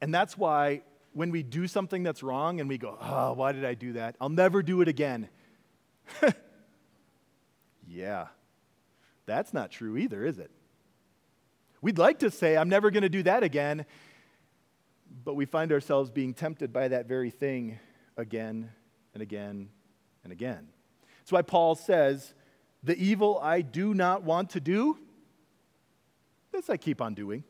and 0.00 0.14
that's 0.14 0.36
why 0.36 0.82
when 1.12 1.30
we 1.30 1.42
do 1.42 1.66
something 1.66 2.02
that's 2.02 2.22
wrong 2.22 2.60
and 2.60 2.68
we 2.68 2.78
go, 2.78 2.96
oh, 3.00 3.32
why 3.32 3.52
did 3.52 3.64
I 3.64 3.74
do 3.74 3.94
that? 3.94 4.16
I'll 4.20 4.28
never 4.28 4.62
do 4.62 4.80
it 4.80 4.88
again. 4.88 5.28
yeah, 7.88 8.28
that's 9.26 9.52
not 9.52 9.70
true 9.70 9.96
either, 9.96 10.24
is 10.24 10.38
it? 10.38 10.50
We'd 11.80 11.98
like 11.98 12.20
to 12.20 12.30
say, 12.30 12.56
I'm 12.56 12.68
never 12.68 12.90
going 12.90 13.02
to 13.02 13.08
do 13.08 13.22
that 13.24 13.42
again, 13.42 13.86
but 15.24 15.34
we 15.34 15.44
find 15.44 15.72
ourselves 15.72 16.10
being 16.10 16.34
tempted 16.34 16.72
by 16.72 16.88
that 16.88 17.06
very 17.06 17.30
thing 17.30 17.78
again 18.16 18.70
and 19.14 19.22
again 19.22 19.68
and 20.24 20.32
again. 20.32 20.68
That's 21.20 21.32
why 21.32 21.42
Paul 21.42 21.74
says, 21.74 22.34
The 22.82 22.96
evil 22.96 23.38
I 23.42 23.60
do 23.62 23.94
not 23.94 24.22
want 24.22 24.50
to 24.50 24.60
do, 24.60 24.98
this 26.52 26.68
I 26.68 26.76
keep 26.76 27.00
on 27.00 27.14
doing. 27.14 27.44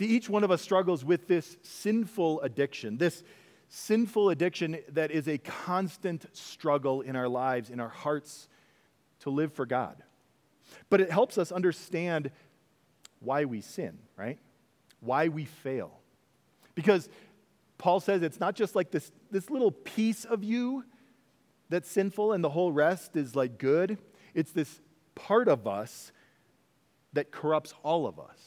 See, 0.00 0.06
each 0.06 0.30
one 0.30 0.44
of 0.44 0.50
us 0.50 0.62
struggles 0.62 1.04
with 1.04 1.28
this 1.28 1.58
sinful 1.60 2.40
addiction, 2.40 2.96
this 2.96 3.22
sinful 3.68 4.30
addiction 4.30 4.78
that 4.92 5.10
is 5.10 5.28
a 5.28 5.36
constant 5.36 6.24
struggle 6.34 7.02
in 7.02 7.16
our 7.16 7.28
lives, 7.28 7.68
in 7.68 7.80
our 7.80 7.90
hearts, 7.90 8.48
to 9.18 9.28
live 9.28 9.52
for 9.52 9.66
God. 9.66 10.02
But 10.88 11.02
it 11.02 11.10
helps 11.10 11.36
us 11.36 11.52
understand 11.52 12.30
why 13.18 13.44
we 13.44 13.60
sin, 13.60 13.98
right? 14.16 14.38
Why 15.00 15.28
we 15.28 15.44
fail. 15.44 16.00
Because 16.74 17.10
Paul 17.76 18.00
says 18.00 18.22
it's 18.22 18.40
not 18.40 18.54
just 18.54 18.74
like 18.74 18.90
this, 18.90 19.12
this 19.30 19.50
little 19.50 19.70
piece 19.70 20.24
of 20.24 20.42
you 20.42 20.86
that's 21.68 21.90
sinful 21.90 22.32
and 22.32 22.42
the 22.42 22.48
whole 22.48 22.72
rest 22.72 23.16
is 23.16 23.36
like 23.36 23.58
good. 23.58 23.98
It's 24.32 24.52
this 24.52 24.80
part 25.14 25.46
of 25.46 25.66
us 25.66 26.10
that 27.12 27.30
corrupts 27.30 27.74
all 27.82 28.06
of 28.06 28.18
us, 28.18 28.38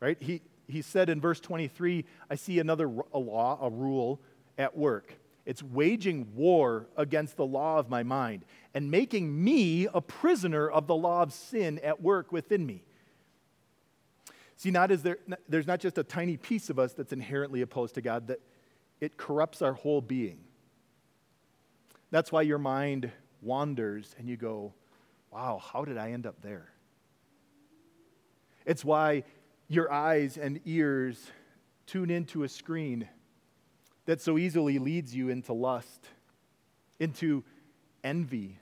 right? 0.00 0.16
He, 0.20 0.42
he 0.66 0.82
said 0.82 1.08
in 1.08 1.20
verse 1.20 1.40
23, 1.40 2.04
I 2.30 2.34
see 2.34 2.58
another 2.58 2.90
a 3.12 3.18
law, 3.18 3.58
a 3.60 3.70
rule 3.70 4.20
at 4.56 4.76
work. 4.76 5.14
It's 5.46 5.62
waging 5.62 6.34
war 6.34 6.86
against 6.96 7.36
the 7.36 7.44
law 7.44 7.78
of 7.78 7.90
my 7.90 8.02
mind 8.02 8.44
and 8.72 8.90
making 8.90 9.44
me 9.44 9.86
a 9.92 10.00
prisoner 10.00 10.68
of 10.70 10.86
the 10.86 10.94
law 10.94 11.22
of 11.22 11.32
sin 11.32 11.78
at 11.80 12.00
work 12.00 12.32
within 12.32 12.64
me. 12.64 12.84
See, 14.56 14.70
not 14.70 14.90
is 14.90 15.02
there, 15.02 15.18
there's 15.48 15.66
not 15.66 15.80
just 15.80 15.98
a 15.98 16.02
tiny 16.02 16.36
piece 16.36 16.70
of 16.70 16.78
us 16.78 16.94
that's 16.94 17.12
inherently 17.12 17.60
opposed 17.60 17.94
to 17.96 18.00
God, 18.00 18.28
that 18.28 18.40
it 19.00 19.16
corrupts 19.16 19.60
our 19.60 19.74
whole 19.74 20.00
being. 20.00 20.38
That's 22.10 22.32
why 22.32 22.42
your 22.42 22.58
mind 22.58 23.10
wanders 23.42 24.14
and 24.18 24.28
you 24.28 24.36
go, 24.36 24.72
wow, 25.30 25.60
how 25.62 25.84
did 25.84 25.98
I 25.98 26.12
end 26.12 26.26
up 26.26 26.40
there? 26.40 26.70
It's 28.64 28.84
why 28.84 29.24
your 29.68 29.92
eyes 29.92 30.36
and 30.36 30.60
ears 30.64 31.30
tune 31.86 32.10
into 32.10 32.42
a 32.42 32.48
screen 32.48 33.08
that 34.06 34.20
so 34.20 34.38
easily 34.38 34.78
leads 34.78 35.14
you 35.14 35.30
into 35.30 35.52
lust, 35.52 36.06
into 37.00 37.42
envy, 38.02 38.58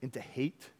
into 0.00 0.20
hate. 0.20 0.70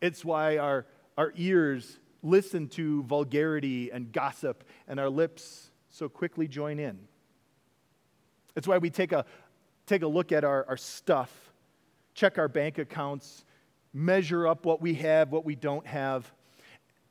It's 0.00 0.24
why 0.24 0.58
our, 0.58 0.86
our 1.16 1.32
ears 1.36 1.98
listen 2.22 2.68
to 2.68 3.02
vulgarity 3.04 3.90
and 3.90 4.12
gossip, 4.12 4.64
and 4.88 4.98
our 4.98 5.08
lips 5.08 5.70
so 5.88 6.08
quickly 6.08 6.48
join 6.48 6.78
in. 6.78 6.98
It's 8.56 8.66
why 8.66 8.78
we 8.78 8.90
take 8.90 9.12
a, 9.12 9.24
take 9.86 10.02
a 10.02 10.06
look 10.06 10.32
at 10.32 10.44
our, 10.44 10.66
our 10.68 10.76
stuff, 10.76 11.52
check 12.14 12.38
our 12.38 12.48
bank 12.48 12.78
accounts, 12.78 13.44
measure 13.94 14.46
up 14.46 14.66
what 14.66 14.82
we 14.82 14.94
have, 14.94 15.30
what 15.30 15.44
we 15.44 15.54
don't 15.54 15.86
have 15.86 16.30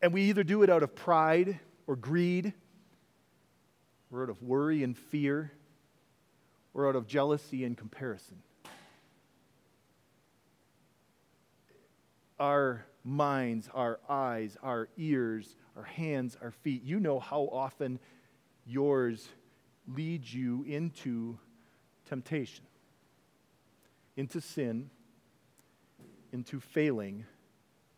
and 0.01 0.13
we 0.13 0.23
either 0.23 0.43
do 0.43 0.63
it 0.63 0.69
out 0.69 0.83
of 0.83 0.95
pride 0.95 1.59
or 1.87 1.95
greed, 1.95 2.53
or 4.11 4.23
out 4.23 4.29
of 4.29 4.41
worry 4.41 4.83
and 4.83 4.97
fear, 4.97 5.51
or 6.73 6.87
out 6.87 6.95
of 6.95 7.07
jealousy 7.07 7.65
and 7.65 7.77
comparison. 7.77 8.37
Our 12.39 12.85
minds, 13.03 13.69
our 13.73 13.99
eyes, 14.07 14.55
our 14.63 14.89
ears, 14.97 15.55
our 15.75 15.83
hands, 15.83 16.37
our 16.41 16.51
feet, 16.51 16.83
you 16.83 16.99
know 16.99 17.19
how 17.19 17.49
often 17.51 17.99
yours 18.65 19.27
leads 19.87 20.33
you 20.33 20.63
into 20.67 21.37
temptation, 22.07 22.65
into 24.15 24.39
sin, 24.39 24.89
into 26.31 26.59
failing 26.59 27.25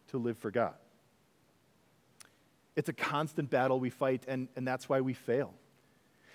to 0.08 0.18
live 0.18 0.38
for 0.38 0.52
God. 0.52 0.76
It's 2.76 2.90
a 2.90 2.94
constant 2.94 3.50
battle 3.50 3.80
we 3.80 3.90
fight, 3.90 4.24
and, 4.28 4.48
and 4.56 4.68
that's 4.68 4.88
why 4.88 5.02
we 5.02 5.14
fail. 5.14 5.54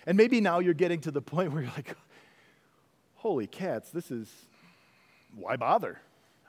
And 0.06 0.16
maybe 0.16 0.40
now 0.40 0.58
you're 0.58 0.74
getting 0.74 1.00
to 1.00 1.10
the 1.10 1.22
point 1.22 1.52
where 1.52 1.62
you're 1.62 1.72
like, 1.72 1.96
holy 3.14 3.46
cats, 3.46 3.90
this 3.90 4.10
is, 4.10 4.30
why 5.34 5.56
bother? 5.56 6.00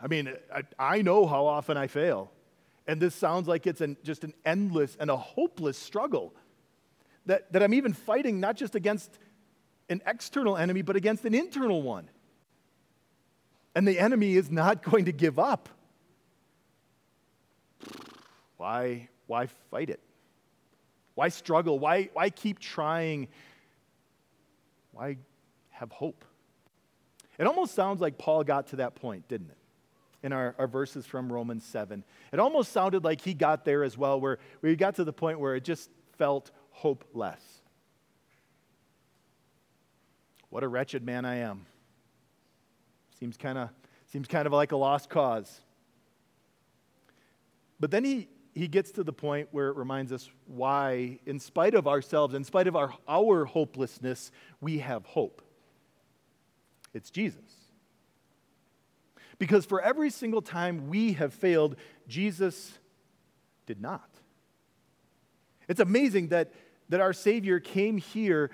I 0.01 0.07
mean, 0.07 0.33
I, 0.53 0.61
I 0.77 1.01
know 1.01 1.25
how 1.25 1.45
often 1.45 1.77
I 1.77 1.87
fail. 1.87 2.31
And 2.85 3.01
this 3.01 3.15
sounds 3.15 3.47
like 3.47 3.67
it's 3.67 3.81
an, 3.81 3.97
just 4.03 4.23
an 4.23 4.33
endless 4.45 4.95
and 4.99 5.09
a 5.09 5.17
hopeless 5.17 5.77
struggle. 5.77 6.33
That, 7.25 7.51
that 7.51 7.61
I'm 7.61 7.73
even 7.73 7.93
fighting 7.93 8.39
not 8.39 8.55
just 8.55 8.75
against 8.75 9.17
an 9.89 10.01
external 10.05 10.55
enemy, 10.55 10.81
but 10.81 10.95
against 10.95 11.25
an 11.25 11.33
internal 11.33 11.81
one. 11.81 12.09
And 13.75 13.87
the 13.87 13.99
enemy 13.99 14.35
is 14.35 14.49
not 14.49 14.83
going 14.89 15.05
to 15.05 15.11
give 15.11 15.37
up. 15.39 15.69
Why, 18.57 19.09
why 19.27 19.47
fight 19.69 19.89
it? 19.89 19.99
Why 21.15 21.29
struggle? 21.29 21.79
Why, 21.79 22.09
why 22.13 22.29
keep 22.29 22.59
trying? 22.59 23.27
Why 24.91 25.17
have 25.69 25.91
hope? 25.91 26.25
It 27.37 27.45
almost 27.45 27.75
sounds 27.75 28.01
like 28.01 28.17
Paul 28.17 28.43
got 28.43 28.67
to 28.67 28.77
that 28.77 28.95
point, 28.95 29.27
didn't 29.27 29.49
it? 29.49 29.57
In 30.23 30.33
our, 30.33 30.55
our 30.57 30.67
verses 30.67 31.05
from 31.05 31.31
Romans 31.31 31.63
7. 31.65 32.03
It 32.31 32.39
almost 32.39 32.71
sounded 32.71 33.03
like 33.03 33.21
he 33.21 33.33
got 33.33 33.65
there 33.65 33.83
as 33.83 33.97
well, 33.97 34.19
where, 34.19 34.39
where 34.59 34.69
he 34.71 34.75
got 34.75 34.95
to 34.95 35.03
the 35.03 35.13
point 35.13 35.39
where 35.39 35.55
it 35.55 35.63
just 35.63 35.89
felt 36.17 36.51
hopeless. 36.71 37.41
What 40.49 40.63
a 40.63 40.67
wretched 40.67 41.03
man 41.05 41.25
I 41.25 41.37
am. 41.37 41.65
Seems 43.19 43.37
kind 43.37 43.57
of 43.57 43.69
seems 44.11 44.27
kind 44.27 44.45
of 44.45 44.53
like 44.53 44.71
a 44.71 44.77
lost 44.77 45.09
cause. 45.09 45.61
But 47.79 47.91
then 47.91 48.03
he, 48.03 48.27
he 48.57 48.67
gets 48.67 48.91
to 48.93 49.03
the 49.03 49.13
point 49.13 49.49
where 49.51 49.67
it 49.69 49.75
reminds 49.75 50.11
us 50.11 50.29
why, 50.47 51.19
in 51.27 51.39
spite 51.39 51.75
of 51.75 51.87
ourselves, 51.87 52.33
in 52.33 52.43
spite 52.43 52.65
of 52.65 52.75
our, 52.75 52.91
our 53.07 53.45
hopelessness, 53.45 54.31
we 54.59 54.79
have 54.79 55.05
hope. 55.05 55.43
It's 56.91 57.11
Jesus. 57.11 57.39
Because 59.37 59.65
for 59.65 59.79
every 59.79 60.09
single 60.09 60.41
time 60.41 60.87
we 60.87 61.13
have 61.13 61.35
failed, 61.35 61.75
Jesus 62.07 62.79
did 63.67 63.79
not. 63.79 64.09
It's 65.67 65.79
amazing 65.79 66.29
that, 66.29 66.51
that 66.89 66.99
our 66.99 67.13
Savior 67.13 67.59
came 67.59 67.97
here 67.97 68.49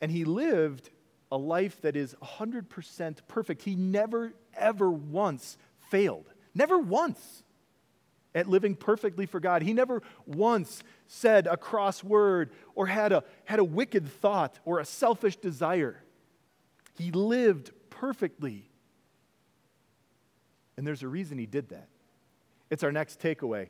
and 0.00 0.10
he 0.10 0.24
lived 0.24 0.90
a 1.30 1.36
life 1.36 1.80
that 1.82 1.94
is 1.94 2.16
100% 2.20 3.18
perfect. 3.28 3.62
He 3.62 3.76
never, 3.76 4.32
ever 4.54 4.90
once 4.90 5.56
failed. 5.88 6.26
Never 6.52 6.78
once 6.78 7.44
at 8.34 8.48
living 8.48 8.74
perfectly 8.74 9.26
for 9.26 9.40
God. 9.40 9.62
He 9.62 9.72
never 9.72 10.02
once 10.26 10.82
said 11.06 11.46
a 11.46 11.56
cross 11.56 12.04
word 12.04 12.50
or 12.74 12.86
had 12.86 13.12
a, 13.12 13.24
had 13.44 13.58
a 13.58 13.64
wicked 13.64 14.08
thought 14.08 14.58
or 14.64 14.78
a 14.78 14.84
selfish 14.84 15.36
desire. 15.36 16.02
He 16.96 17.10
lived 17.10 17.72
perfectly. 17.90 18.68
And 20.76 20.86
there's 20.86 21.02
a 21.02 21.08
reason 21.08 21.38
he 21.38 21.46
did 21.46 21.70
that. 21.70 21.88
It's 22.70 22.84
our 22.84 22.92
next 22.92 23.20
takeaway 23.20 23.68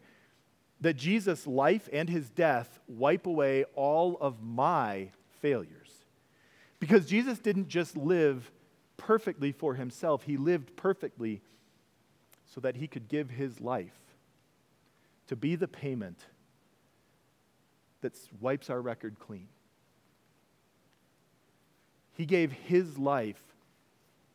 that 0.83 0.95
Jesus' 0.95 1.47
life 1.47 1.89
and 1.93 2.09
his 2.09 2.31
death 2.31 2.81
wipe 2.89 3.27
away 3.27 3.65
all 3.75 4.17
of 4.21 4.43
my 4.43 5.11
failures. 5.41 6.05
Because 6.79 7.05
Jesus 7.05 7.39
didn't 7.39 7.69
just 7.69 7.97
live 7.97 8.51
perfectly 8.97 9.53
for 9.53 9.75
himself, 9.75 10.23
he 10.23 10.37
lived 10.37 10.77
perfectly 10.77 11.43
so 12.47 12.61
that 12.63 12.77
he 12.77 12.87
could 12.87 13.09
give 13.09 13.31
his 13.31 13.61
life 13.61 14.10
to 15.31 15.37
be 15.37 15.55
the 15.55 15.69
payment 15.69 16.19
that 18.01 18.19
wipes 18.41 18.69
our 18.69 18.83
record 18.83 19.17
clean. 19.21 19.47
He 22.17 22.27
gave 22.27 22.51
his 22.51 22.99
life 22.99 23.41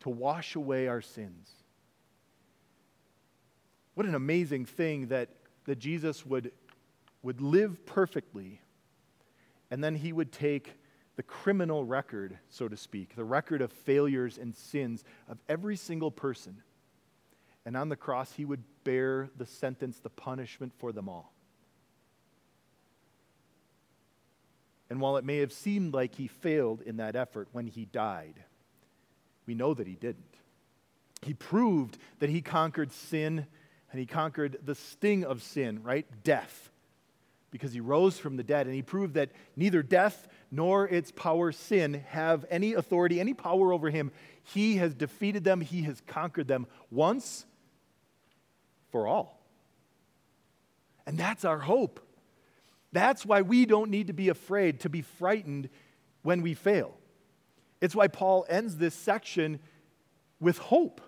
to 0.00 0.08
wash 0.08 0.56
away 0.56 0.88
our 0.88 1.02
sins. 1.02 1.50
What 3.92 4.06
an 4.06 4.14
amazing 4.14 4.64
thing 4.64 5.08
that, 5.08 5.28
that 5.66 5.78
Jesus 5.78 6.24
would, 6.24 6.50
would 7.22 7.42
live 7.42 7.84
perfectly, 7.84 8.62
and 9.70 9.84
then 9.84 9.96
he 9.96 10.14
would 10.14 10.32
take 10.32 10.78
the 11.16 11.22
criminal 11.22 11.84
record, 11.84 12.38
so 12.48 12.68
to 12.68 12.76
speak, 12.78 13.16
the 13.16 13.24
record 13.24 13.60
of 13.60 13.70
failures 13.70 14.38
and 14.38 14.54
sins 14.54 15.04
of 15.28 15.36
every 15.46 15.76
single 15.76 16.10
person 16.10 16.62
and 17.66 17.76
on 17.76 17.90
the 17.90 17.96
cross, 17.96 18.32
he 18.32 18.46
would 18.46 18.62
bear 18.86 19.28
the 19.36 19.44
sentence, 19.44 19.98
the 19.98 20.08
punishment 20.08 20.72
for 20.78 20.92
them 20.92 21.08
all. 21.08 21.32
And 24.88 25.00
while 25.00 25.16
it 25.16 25.24
may 25.24 25.38
have 25.38 25.52
seemed 25.52 25.92
like 25.92 26.14
he 26.14 26.28
failed 26.28 26.82
in 26.82 26.98
that 26.98 27.16
effort 27.16 27.48
when 27.50 27.66
he 27.66 27.84
died, 27.84 28.44
we 29.44 29.56
know 29.56 29.74
that 29.74 29.88
he 29.88 29.94
didn't. 29.94 30.22
He 31.22 31.34
proved 31.34 31.98
that 32.20 32.30
he 32.30 32.40
conquered 32.40 32.92
sin 32.92 33.46
and 33.90 33.98
he 33.98 34.06
conquered 34.06 34.58
the 34.64 34.76
sting 34.76 35.24
of 35.24 35.42
sin, 35.42 35.82
right? 35.82 36.06
Death. 36.22 36.70
Because 37.50 37.72
he 37.72 37.80
rose 37.80 38.18
from 38.18 38.36
the 38.36 38.44
dead 38.44 38.66
and 38.66 38.74
he 38.74 38.82
proved 38.82 39.14
that 39.14 39.30
neither 39.56 39.82
death 39.82 40.28
nor 40.52 40.86
its 40.86 41.10
power, 41.10 41.50
sin, 41.50 42.04
have 42.10 42.44
any 42.50 42.74
authority, 42.74 43.18
any 43.18 43.34
power 43.34 43.72
over 43.72 43.90
him. 43.90 44.12
He 44.44 44.76
has 44.76 44.94
defeated 44.94 45.42
them, 45.42 45.60
he 45.60 45.82
has 45.82 46.00
conquered 46.06 46.46
them 46.46 46.68
once 46.92 47.46
for 48.96 49.06
all. 49.06 49.38
And 51.06 51.18
that's 51.18 51.44
our 51.44 51.58
hope. 51.58 52.00
That's 52.92 53.26
why 53.26 53.42
we 53.42 53.66
don't 53.66 53.90
need 53.90 54.06
to 54.06 54.14
be 54.14 54.30
afraid, 54.30 54.80
to 54.80 54.88
be 54.88 55.02
frightened 55.02 55.68
when 56.22 56.40
we 56.40 56.54
fail. 56.54 56.96
It's 57.82 57.94
why 57.94 58.08
Paul 58.08 58.46
ends 58.48 58.78
this 58.78 58.94
section 58.94 59.60
with 60.40 60.56
hope. 60.56 61.02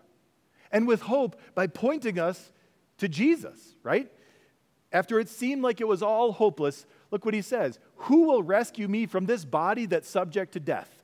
And 0.71 0.87
with 0.87 1.01
hope 1.01 1.41
by 1.55 1.67
pointing 1.67 2.19
us 2.19 2.53
to 2.99 3.09
Jesus, 3.09 3.75
right? 3.83 4.13
After 4.93 5.19
it 5.19 5.31
seemed 5.31 5.63
like 5.63 5.81
it 5.81 5.89
was 5.89 6.03
all 6.03 6.33
hopeless, 6.33 6.85
look 7.11 7.25
what 7.25 7.33
he 7.33 7.41
says 7.41 7.79
Who 7.97 8.25
will 8.25 8.43
rescue 8.43 8.87
me 8.87 9.07
from 9.07 9.25
this 9.25 9.47
body 9.47 9.87
that's 9.87 10.11
subject 10.11 10.53
to 10.53 10.61
death? 10.61 11.03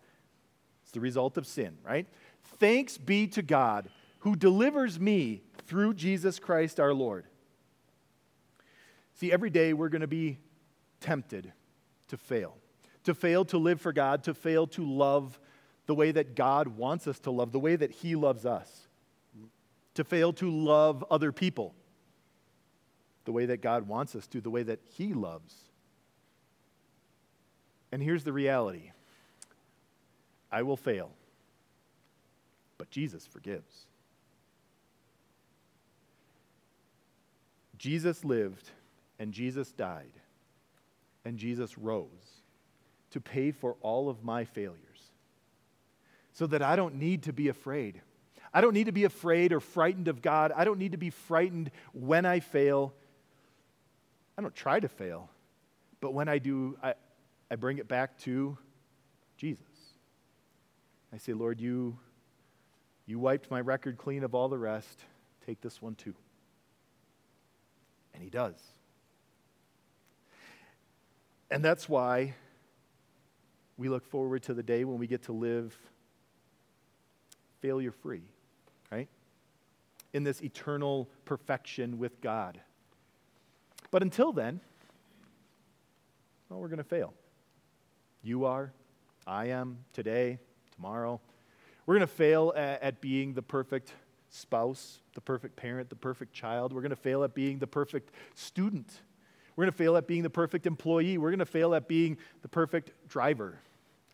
It's 0.83 0.92
the 0.92 1.01
result 1.01 1.38
of 1.38 1.47
sin, 1.47 1.79
right? 1.83 2.07
Thanks 2.59 2.99
be 2.99 3.27
to 3.29 3.40
God 3.40 3.88
who 4.18 4.37
delivers 4.37 5.01
me 5.01 5.44
through 5.66 5.94
Jesus 5.94 6.38
Christ 6.38 6.81
our 6.81 6.94
Lord. 6.94 7.27
See, 9.14 9.33
every 9.33 9.50
day 9.50 9.72
we're 9.72 9.88
going 9.88 10.00
to 10.00 10.07
be 10.07 10.38
tempted 11.00 11.53
to 12.09 12.16
fail, 12.16 12.57
to 13.05 13.14
fail 13.14 13.44
to 13.46 13.59
live 13.59 13.81
for 13.81 13.92
God, 13.92 14.24
to 14.24 14.35
fail 14.35 14.66
to 14.68 14.85
love 14.85 15.38
the 15.87 15.94
way 15.94 16.11
that 16.11 16.35
God 16.35 16.68
wants 16.68 17.07
us 17.07 17.18
to 17.20 17.31
love, 17.31 17.53
the 17.53 17.61
way 17.61 17.77
that 17.77 17.90
He 17.90 18.16
loves 18.16 18.46
us, 18.46 18.88
to 19.94 20.05
fail 20.05 20.33
to 20.35 20.50
love 20.50 21.05
other 21.11 21.31
people 21.31 21.74
the 23.24 23.33
way 23.33 23.46
that 23.46 23.62
God 23.62 23.88
wants 23.88 24.14
us 24.14 24.27
to, 24.29 24.40
the 24.40 24.50
way 24.50 24.62
that 24.62 24.81
He 24.87 25.14
loves. 25.14 25.55
And 27.92 28.03
here's 28.03 28.24
the 28.24 28.33
reality 28.33 28.90
I 30.50 30.62
will 30.62 30.77
fail, 30.77 31.11
but 32.79 32.90
Jesus 32.90 33.27
forgives. 33.27 33.87
Jesus 37.85 38.25
lived 38.25 38.70
and 39.18 39.31
Jesus 39.31 39.70
died 39.70 40.14
and 41.23 41.37
Jesus 41.37 41.77
rose 41.77 42.09
to 43.11 43.20
pay 43.20 43.51
for 43.51 43.77
all 43.83 44.09
of 44.09 44.25
my 44.25 44.47
failures 44.47 45.11
so 46.33 46.47
that 46.47 46.62
I 46.62 46.77
don't 46.77 46.94
need 46.94 47.25
to 47.25 47.35
be 47.35 47.49
afraid. 47.49 48.01
I 48.55 48.62
don't 48.62 48.73
need 48.73 48.87
to 48.87 48.92
be 48.92 49.05
afraid 49.05 49.53
or 49.53 49.61
frightened 49.61 50.09
of 50.09 50.23
God. 50.23 50.51
I 50.57 50.64
don't 50.64 50.79
need 50.79 50.92
to 50.92 50.97
be 50.97 51.11
frightened 51.11 51.70
when 51.92 52.25
I 52.25 52.40
fail. 52.40 52.94
I 54.38 54.40
don't 54.40 54.55
try 54.55 54.81
to 54.81 54.88
fail, 54.88 55.29
but 56.01 56.14
when 56.14 56.27
I 56.27 56.38
do, 56.38 56.79
I, 56.83 56.94
I 57.51 57.57
bring 57.57 57.77
it 57.77 57.87
back 57.87 58.16
to 58.20 58.57
Jesus. 59.37 59.62
I 61.12 61.18
say, 61.18 61.35
Lord, 61.35 61.61
you, 61.61 61.99
you 63.05 63.18
wiped 63.18 63.51
my 63.51 63.61
record 63.61 63.99
clean 63.99 64.25
of 64.25 64.35
all 64.35 64.49
the 64.49 64.57
rest. 64.57 65.05
Take 65.44 65.61
this 65.61 65.83
one 65.83 65.97
too. 65.97 66.14
And 68.14 68.22
he 68.22 68.31
does. 68.31 68.55
And 71.50 71.64
that's 71.64 71.88
why 71.88 72.35
we 73.77 73.88
look 73.88 74.07
forward 74.07 74.42
to 74.44 74.55
the 74.55 74.62
day 74.62 74.85
when 74.85 74.98
we 74.98 75.07
get 75.07 75.24
to 75.24 75.33
live 75.33 75.77
failure 77.61 77.92
free, 77.92 78.22
right? 78.90 79.09
In 80.12 80.24
this 80.24 80.42
eternal 80.42 81.09
perfection 81.24 81.98
with 81.98 82.20
God. 82.20 82.61
But 83.90 84.03
until 84.03 84.33
then, 84.33 84.61
well, 86.48 86.61
we're 86.61 86.68
going 86.68 86.79
to 86.79 86.85
fail. 86.85 87.12
You 88.22 88.44
are, 88.44 88.72
I 89.27 89.46
am, 89.46 89.79
today, 89.92 90.38
tomorrow. 90.74 91.20
We're 91.87 91.94
going 91.94 92.07
to 92.07 92.14
fail 92.14 92.53
at, 92.57 92.83
at 92.83 93.00
being 93.00 93.35
the 93.35 93.42
perfect 93.42 93.92
spouse, 94.35 95.01
the 95.14 95.20
perfect 95.20 95.57
parent, 95.57 95.88
the 95.88 95.97
perfect 95.97 96.33
child. 96.33 96.73
We're 96.73 96.81
going 96.81 96.90
to 96.90 96.97
fail 96.97 97.25
at 97.25 97.35
being 97.35 97.59
the 97.59 97.66
perfect 97.66 98.11
student. 98.35 98.90
We're 99.55 99.64
going 99.64 99.73
to 99.73 99.79
fail 99.79 99.97
at 99.97 100.07
being 100.07 100.23
the 100.23 100.31
perfect 100.31 100.66
employee. 100.66 101.18
We're 101.18 101.31
going 101.31 101.38
to 101.38 101.47
fail 101.47 101.75
at 101.75 101.87
being 101.87 102.18
the 102.42 102.49
perfect 102.49 102.92
driver. 103.09 103.59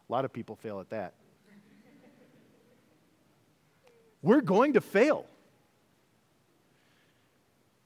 A 0.09 0.13
lot 0.13 0.25
of 0.25 0.33
people 0.33 0.57
fail 0.57 0.81
at 0.81 0.91
that. 0.91 1.15
We're 4.23 4.43
going 4.43 4.75
to 4.75 4.81
fail. 4.83 5.25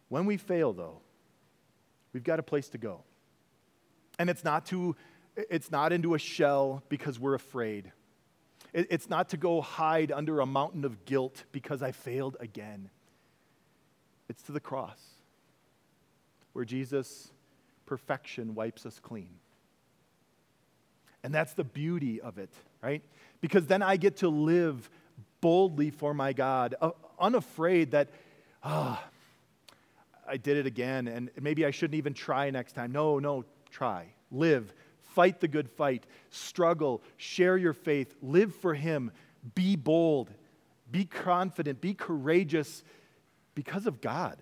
When 0.09 0.27
we 0.27 0.37
fail, 0.37 0.73
though, 0.73 1.01
we've 2.13 2.25
got 2.25 2.41
a 2.41 2.43
place 2.43 2.69
to 2.71 2.79
go. 2.79 3.03
And 4.19 4.29
it's 4.29 4.45
not 4.45 4.67
to 4.67 4.97
it's 5.37 5.71
not 5.71 5.93
into 5.93 6.15
a 6.15 6.19
shell 6.19 6.83
because 6.89 7.19
we're 7.19 7.35
afraid. 7.35 7.91
It's 8.75 9.09
not 9.09 9.29
to 9.29 9.37
go 9.37 9.61
hide 9.61 10.11
under 10.11 10.41
a 10.41 10.47
mountain 10.47 10.85
of 10.85 11.05
guilt 11.05 11.45
because 11.53 11.81
I 11.81 11.93
failed 11.93 12.37
again. 12.41 12.91
It's 14.29 14.43
to 14.43 14.53
the 14.53 14.59
cross 14.59 15.01
where 16.55 16.65
Jesus' 16.65 17.31
perfection 17.87 18.57
wipes 18.57 18.85
us 18.85 18.99
clean. 18.99 19.31
And 21.23 21.33
that's 21.33 21.55
the 21.55 21.63
beauty 21.63 22.21
of 22.21 22.37
it, 22.39 22.51
right? 22.83 23.03
Because 23.41 23.67
then 23.67 23.81
I 23.81 23.97
get 23.97 24.19
to 24.19 24.29
live 24.29 24.91
boldly 25.41 25.91
for 25.91 26.13
my 26.13 26.33
God, 26.33 26.75
uh, 26.81 26.91
unafraid 27.19 27.93
that, 27.93 28.09
ah, 28.65 29.01
oh, 29.01 29.11
I 30.27 30.37
did 30.37 30.57
it 30.57 30.67
again, 30.67 31.07
and 31.07 31.31
maybe 31.41 31.65
I 31.65 31.71
shouldn't 31.71 31.97
even 31.97 32.15
try 32.15 32.51
next 32.51 32.73
time. 32.73 32.91
No, 32.91 33.19
no, 33.19 33.45
try. 33.71 34.07
Live 34.33 34.73
Fight 35.15 35.41
the 35.41 35.49
good 35.49 35.71
fight. 35.71 36.07
Struggle. 36.31 37.03
Share 37.17 37.57
your 37.57 37.73
faith. 37.73 38.15
Live 38.21 38.55
for 38.57 38.75
Him. 38.75 39.13
Be 39.55 39.77
bold. 39.77 40.31
Be 40.91 41.05
confident. 41.05 41.81
Be 41.81 41.95
courageous 41.95 42.83
because 43.55 43.87
of 43.87 44.01
God. 44.01 44.39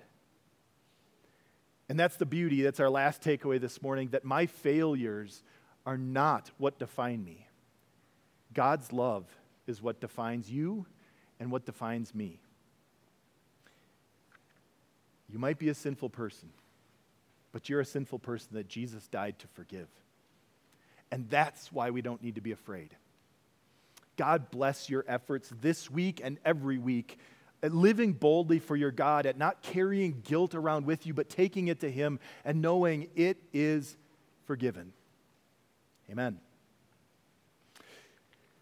And 1.89 2.01
that's 2.01 2.17
the 2.17 2.27
beauty. 2.27 2.63
That's 2.63 2.81
our 2.81 2.89
last 2.89 3.23
takeaway 3.23 3.61
this 3.61 3.83
morning 3.83 4.09
that 4.09 4.25
my 4.25 4.47
failures 4.47 5.43
are 5.85 5.99
not 5.99 6.51
what 6.57 6.79
define 6.79 7.23
me. 7.23 7.47
God's 8.55 8.93
love 8.93 9.27
is 9.67 9.83
what 9.83 10.01
defines 10.01 10.51
you 10.51 10.87
and 11.39 11.51
what 11.51 11.67
defines 11.67 12.15
me. 12.15 12.41
You 15.29 15.39
might 15.39 15.59
be 15.59 15.69
a 15.69 15.75
sinful 15.75 16.11
person, 16.11 16.51
but 17.53 17.69
you're 17.69 17.81
a 17.81 17.85
sinful 17.85 18.21
person 18.21 18.51
that 18.53 18.69
Jesus 18.69 19.09
died 19.09 19.39
to 19.41 19.47
forgive. 19.49 19.89
And 21.13 21.29
that's 21.29 21.71
why 21.71 21.91
we 21.91 22.01
don't 22.01 22.23
need 22.23 22.37
to 22.37 22.41
be 22.41 22.53
afraid. 22.53 22.97
God 24.17 24.51
bless 24.51 24.89
your 24.89 25.05
efforts 25.07 25.53
this 25.61 25.91
week 25.91 26.21
and 26.25 26.39
every 26.45 26.79
week 26.79 27.19
at 27.63 27.73
living 27.73 28.13
boldly 28.13 28.59
for 28.59 28.75
your 28.75 28.91
God, 28.91 29.27
at 29.27 29.39
not 29.39 29.63
carrying 29.63 30.23
guilt 30.25 30.55
around 30.55 30.87
with 30.87 31.07
you, 31.07 31.15
but 31.15 31.29
taking 31.29 31.69
it 31.69 31.81
to 31.81 31.91
Him 31.91 32.19
and 32.45 32.61
knowing 32.61 33.09
it 33.15 33.37
is 33.53 33.97
forgiven. 34.47 34.93
Amen. 36.11 36.41